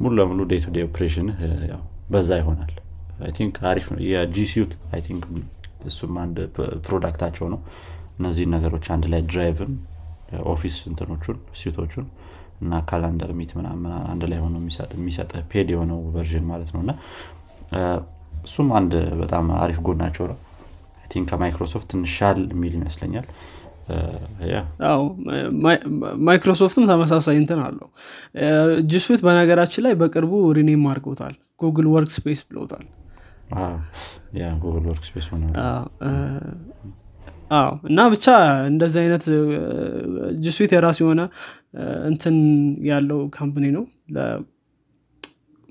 ሙሉ 0.00 0.12
ለሙሉ 0.18 0.40
day 0.50 0.60
to 0.64 0.70
day 0.76 0.84
operation 0.88 1.29
ህ 1.29 1.38
በዛ 2.12 2.30
ይሆናል። 2.40 2.72
think 3.36 3.56
አሪፍ 3.70 3.86
ነው። 3.92 4.00
የ 4.06 4.26
G 4.26 4.36
Suite 4.52 4.72
I 4.94 5.00
think 5.06 5.24
እሱም 5.88 6.14
አንድ 6.22 6.36
product 6.86 7.16
ኣቸው 7.16 7.46
ነው። 7.52 7.60
እነዚህን 8.18 8.50
ነገሮች 8.56 8.86
አንድ 8.94 9.04
ላይ 9.12 9.22
Drive 9.30 9.60
ን 9.60 9.72
office 10.50 10.76
እንትኖቹን 10.88 11.38
sheet 11.60 11.81
ኦቹን 11.81 12.06
እና 12.62 12.80
Calendar 12.88 13.30
Meet 13.38 13.52
ምናምን 13.58 13.92
አንድ 14.12 14.22
ላይ 14.30 14.38
ሆኖ 14.44 14.54
የሚሰጥ 14.96 15.32
paid 15.52 15.70
የሆነው 15.74 16.00
version 16.14 16.46
ማለት 16.50 16.70
ነው። 16.74 16.80
እና 16.84 16.92
እሱም 18.44 18.68
አንድ 18.78 18.92
በጣም 19.20 19.46
አሪፍ 19.58 19.78
ጎናቸው 19.86 20.26
ነው 20.30 20.38
think 21.12 21.26
ከማይክሮሶፍት 21.30 21.86
ትንሽ 21.92 22.12
ሻል 22.18 22.38
የሚል 22.52 22.74
ይመስለኛል። 22.78 23.26
ማይክሮሶፍትም 26.26 26.84
ተመሳሳይ 26.90 27.36
እንትን 27.40 27.60
አለው። 27.64 27.88
G 28.92 28.97
Suite 28.97 29.20
በነገራችን 29.26 29.84
ላይ 29.86 29.94
በቅርቡ 30.02 30.32
rename 30.58 30.84
አድርገውታል 30.90 31.34
Google 31.60 31.88
Workspace 31.94 32.40
ብለውታል 32.48 32.84
Google 34.62 34.84
Workspace 34.90 35.26
ሆነ 35.32 35.42
እና 37.90 38.00
ብቻ 38.12 38.26
እንደዚህ 38.70 39.00
አይነት 39.02 39.24
G 40.44 40.48
Suite 40.48 40.70
የራሱ 40.76 40.98
የሆነ 41.04 41.22
እንትን 42.08 42.36
ያለው 42.88 43.20
company 43.36 43.66
ነው። 43.76 43.84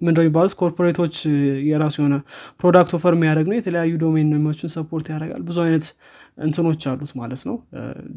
ምንድነው 0.01 0.23
የሚባሉት? 0.25 0.53
corporate 0.61 0.99
ኦች 0.99 1.15
የራሱ 1.69 1.95
የሆነ 2.01 2.15
product 2.61 2.93
offer 2.97 3.13
የሚያደርግ 3.17 3.47
ነው። 3.51 3.57
የተለያዩ 3.57 3.91
domain 4.03 4.29
name 4.33 4.48
ኦችን 4.48 4.71
support 4.75 5.07
ያደርጋል። 5.13 5.41
ብዙ 5.49 5.57
አይነት 5.65 5.85
እንትኖች 6.39 6.85
አሉት 6.91 7.11
ማለት 7.19 7.41
ነው። 7.49 7.55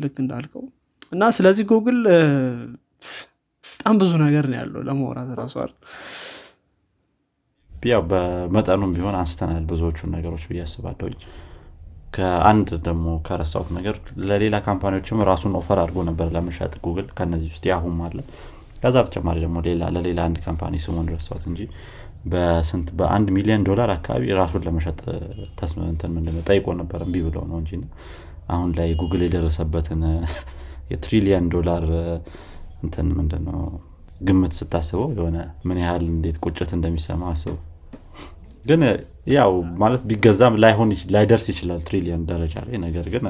ልክ 0.02 0.16
እንዳልከው 0.22 0.64
እና 1.12 1.24
ስለዚህ 1.36 1.64
ጉግል 1.72 1.98
በጣም 3.64 3.96
ብዙ 4.00 4.12
ነገር 4.22 4.44
ነው 4.50 4.56
ያለው 4.60 4.82
ለማውራት 4.88 5.30
ራሱ 5.40 5.54
ያው 7.86 8.02
በመጠኑም 8.10 8.92
ቢሆን 8.96 9.16
አንስተናል 9.18 9.64
ብዙዎቹን 9.70 10.12
ነገሮች 10.16 10.44
ብዬ 10.50 10.60
ከአንድ 12.14 12.68
ደግሞ 12.86 13.06
ከረሳሁት 13.26 13.70
ነገር 13.76 13.96
ለሌላ 14.28 14.56
company 14.66 14.97
ዎችም 14.97 15.22
ራሱን 15.30 15.54
offer 15.60 15.78
አድርጎ 15.82 16.02
ነበር 16.10 16.26
ለመሸጥ 16.36 16.72
ጉግል 16.84 17.06
ከነዚህ 17.18 17.48
ውስጥ 17.54 17.64
Yahoo 17.72 17.91
ም 17.91 17.98
አለ 18.06 18.18
ከዛ 18.82 18.96
በተጨማሪ 19.04 19.36
ደግሞ 19.44 19.58
ሌላ 19.66 19.82
ለሌላ 19.94 20.20
አንድ 20.28 20.38
company 20.46 20.80
ስሙን 20.84 21.06
ረሳሁት 21.12 21.44
እንጂ 21.50 21.60
በስንት 22.32 22.88
በአንድ 22.98 23.28
ሚሊዮን 23.36 23.62
ዶላር 23.68 23.90
አካባቢ 23.94 24.34
ራሱን 24.40 24.62
ለመሸጥ 24.66 25.00
ነው 26.30 26.42
ጠይቆ 26.50 26.66
ነበር 26.80 27.00
እምቢ 27.06 27.22
ብለው 27.26 27.44
ነው 27.50 27.58
እንጂ 27.62 27.72
አሁን 28.54 28.70
ላይ 28.78 28.90
ጉግል 29.02 29.22
የደረሰበትን 29.26 30.02
የትሪሊየን 30.92 31.46
ዶላር 31.54 31.84
እንትን 32.84 33.06
ምንድነው 33.18 33.60
ግምት 34.20 34.54
ስታስበው 34.58 35.06
የሆነ 35.16 35.38
ምን 35.68 35.78
ያህል 35.82 36.04
እንዴት 36.10 36.36
ቁጭት 36.44 36.70
እንደሚሰማ 36.76 37.22
አስበው 37.30 37.58
ግን 38.64 38.82
ያው 39.34 39.50
ማለት 39.78 40.02
ቢገዛም 40.10 40.54
ላይሆን 40.62 40.90
ላይደርስ 41.14 41.46
ይችላል 41.52 41.80
ትሪሊየን 41.88 42.22
ደረጃ 42.30 42.54
ላይ። 42.66 42.76
ነገር 42.84 43.06
ግን 43.12 43.24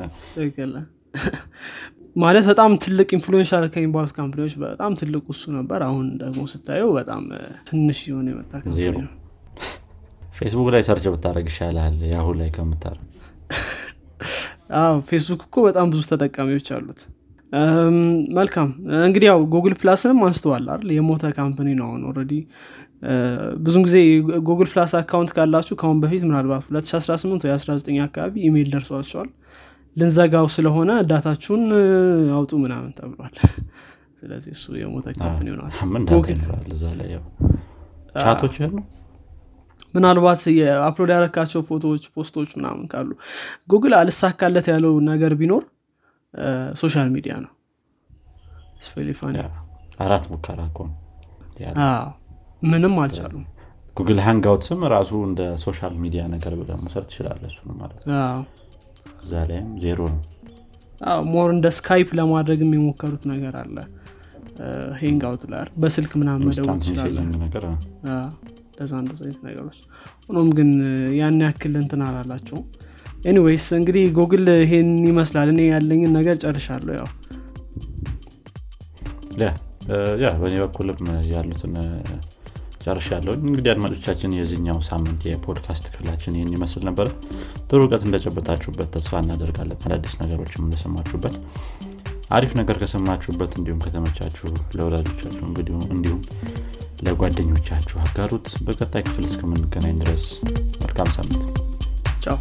ማለት 2.16 2.44
በጣም 2.50 2.72
ትልቅ 2.82 3.08
influential 3.16 3.64
ከሚባሉት 3.74 4.12
company 4.18 4.40
ዎች 4.40 4.52
በጣም 4.64 4.92
ትልቁ 5.00 5.26
እሱ 5.34 5.52
ነበር። 5.56 5.80
አሁን 5.86 6.04
ደግሞ 6.20 6.42
ስታየው 6.52 6.90
በጣም 6.98 7.22
ትንሽ 7.70 8.00
የሆነ 8.10 8.28
የመጣ 8.32 8.52
ፌስቡክ 10.38 10.68
ላይ 10.74 10.82
search 10.87 11.04
ብታደረግ 11.12 11.48
ይሻላል 11.50 11.96
Yahoo 12.12 12.28
ላይ 12.38 12.48
ከምታደረግ 12.54 13.10
ፌስቡክ 15.08 15.42
እኮ 15.46 15.56
በጣም 15.66 15.86
ብዙ 15.92 16.00
ተጠቃሚዎች 16.12 16.68
አሉት። 16.76 17.00
መልካም። 18.36 18.68
እንግዲህ 19.02 19.26
ያው 19.30 19.40
Google 19.52 19.74
Plus 19.80 20.00
ንም 20.00 20.20
አንስተዋል 20.26 20.64
አይደል? 20.72 20.88
የሞተ 20.96 21.24
company 21.37 21.68
ነው 21.80 21.88
አሁን 21.90 22.02
ብዙን 23.64 23.82
ጊዜ 23.86 23.96
Google 24.46 24.68
Plus 24.70 24.92
account 24.98 25.30
ካላችሁ 25.36 25.74
ከአሁን 25.80 25.98
በፊት 26.02 26.22
ምናልባት 26.28 26.64
2018 26.70 27.46
ወይ 27.46 27.52
19 27.56 28.02
አካባቢ 28.04 28.34
ኢሜይል 28.48 28.68
ደርሷቸዋል። 28.74 29.28
ልንዘጋው 29.96 30.46
ስለሆነ 30.54 30.90
data 31.10 31.27
ኣችሁን 31.27 31.64
እ፣ 31.76 31.84
አውጡ 32.36 32.52
ምናምን 32.62 32.90
ተብሏል። 32.96 33.34
ስለዚህ 34.20 34.52
እሱ 34.56 34.64
የሞተ 34.80 35.06
company 35.18 35.48
ነው 35.54 35.66
ምናልባት 39.94 40.40
የ 40.54 40.68
upload 40.68 41.10
ያረካቸው 41.14 41.60
ፎቶዎች 41.68 42.04
post 42.14 42.32
ኦች 42.32 42.50
ምናምን 42.58 42.84
ካሉ 42.92 43.10
ጉግል 43.70 43.92
አልሳካለት 43.98 44.66
ያለው 44.72 44.94
ነገር 45.08 45.32
ቢኖር 45.40 45.64
social 46.80 47.08
media 47.14 47.34
ነው። 47.44 47.52
አራት 50.04 50.24
ሙከራ 50.30 50.60
እኮ 50.70 50.78
ነው 50.86 50.96
ምንም 52.64 52.94
አልቻሉም። 53.03 53.44
Google 53.96 54.20
Hangouts 54.26 54.70
ም 54.70 54.80
ራሱ 54.94 55.11
እንደ 55.27 55.40
social 55.64 55.92
media 56.04 56.22
ነገር 56.33 56.53
ብለህ 56.61 56.79
መውሰድ 56.81 57.05
ትችላለህ 57.11 57.50
እሱ 57.53 57.61
ማለት 57.81 58.00
እዛ 59.24 59.33
ላይም 59.50 59.68
ዜሮ 59.85 60.00
ነው። 60.12 60.20
more 61.31 61.48
እንደ 61.54 61.67
Skype 61.77 62.08
ለማድረግ 62.19 62.60
የሚሞከሩት 62.65 63.23
ነገር 63.33 63.54
አለ። 63.62 63.77
Hangout 64.98 65.42
ላይ 65.52 65.62
በስልክ 65.83 66.12
ምናምን 66.21 66.42
መደወል 66.48 66.79
ትችላለ 66.83 67.17
እንደዛ 68.69 68.92
እንደዛ 69.02 69.21
አይነት 69.25 69.40
ነገሮች። 69.46 69.79
ሆኖም 70.29 70.48
ግን 70.58 70.71
ያን 71.19 71.38
ያክል 71.44 71.75
እንትን 71.81 72.00
አላላቸውም። 72.06 72.65
anyways 73.25 73.66
እንግዲህ 73.79 74.04
ጉግል 74.17 74.46
ይሄን 74.62 74.90
ይመስላል። 75.08 75.48
እኔ 75.52 75.60
ያለኝን 75.69 76.12
ነገር 76.19 76.37
ጨርሻለሁ 76.42 76.94
ያው። 76.98 77.08
yeah 80.22 80.31
በእኔ 80.40 80.54
በኩልም 80.62 81.00
ያሉትን 81.33 81.75
ጨርሻ 82.85 83.08
ያለውን 83.14 83.42
እንግዲህ 83.46 83.70
አድማጮቻችን 83.72 84.37
የዚህኛው 84.37 84.78
ሳምንት 84.88 85.22
የፖድካስት 85.28 85.87
ክፍላችን 85.87 86.37
ይህን 86.37 86.54
ይመስል 86.56 86.82
ነበረ 86.88 87.06
ጥሩ 87.68 87.80
እውቀት 87.85 88.02
እንደጨበጣችሁበት 88.06 88.90
ተስፋ 88.94 89.22
እናደርጋለን። 89.22 89.78
አዳዲስ 89.87 90.14
ነገሮችም 90.22 90.64
እንደሰማችሁበት 90.66 91.37
አሪፍ 92.30 92.52
ነገር 92.60 92.76
ከሰማችሁበት 92.82 93.52
እንዲሁም 93.58 93.82
ከተመቻችሁ 93.85 94.46
ለወዳጆቻችሁ 94.76 95.44
እንዲሁም 95.92 96.20
ለጓደኞቻችሁ 97.06 97.96
አጋሩት። 98.04 98.48
በቀጣይ 98.66 99.04
ክፍል 99.08 99.26
እስከምንገናኝ 99.30 99.96
ድረስ 100.02 100.26
መልካም 100.82 101.10
ሳምንት። 101.16 101.42
ቻው 102.24 102.38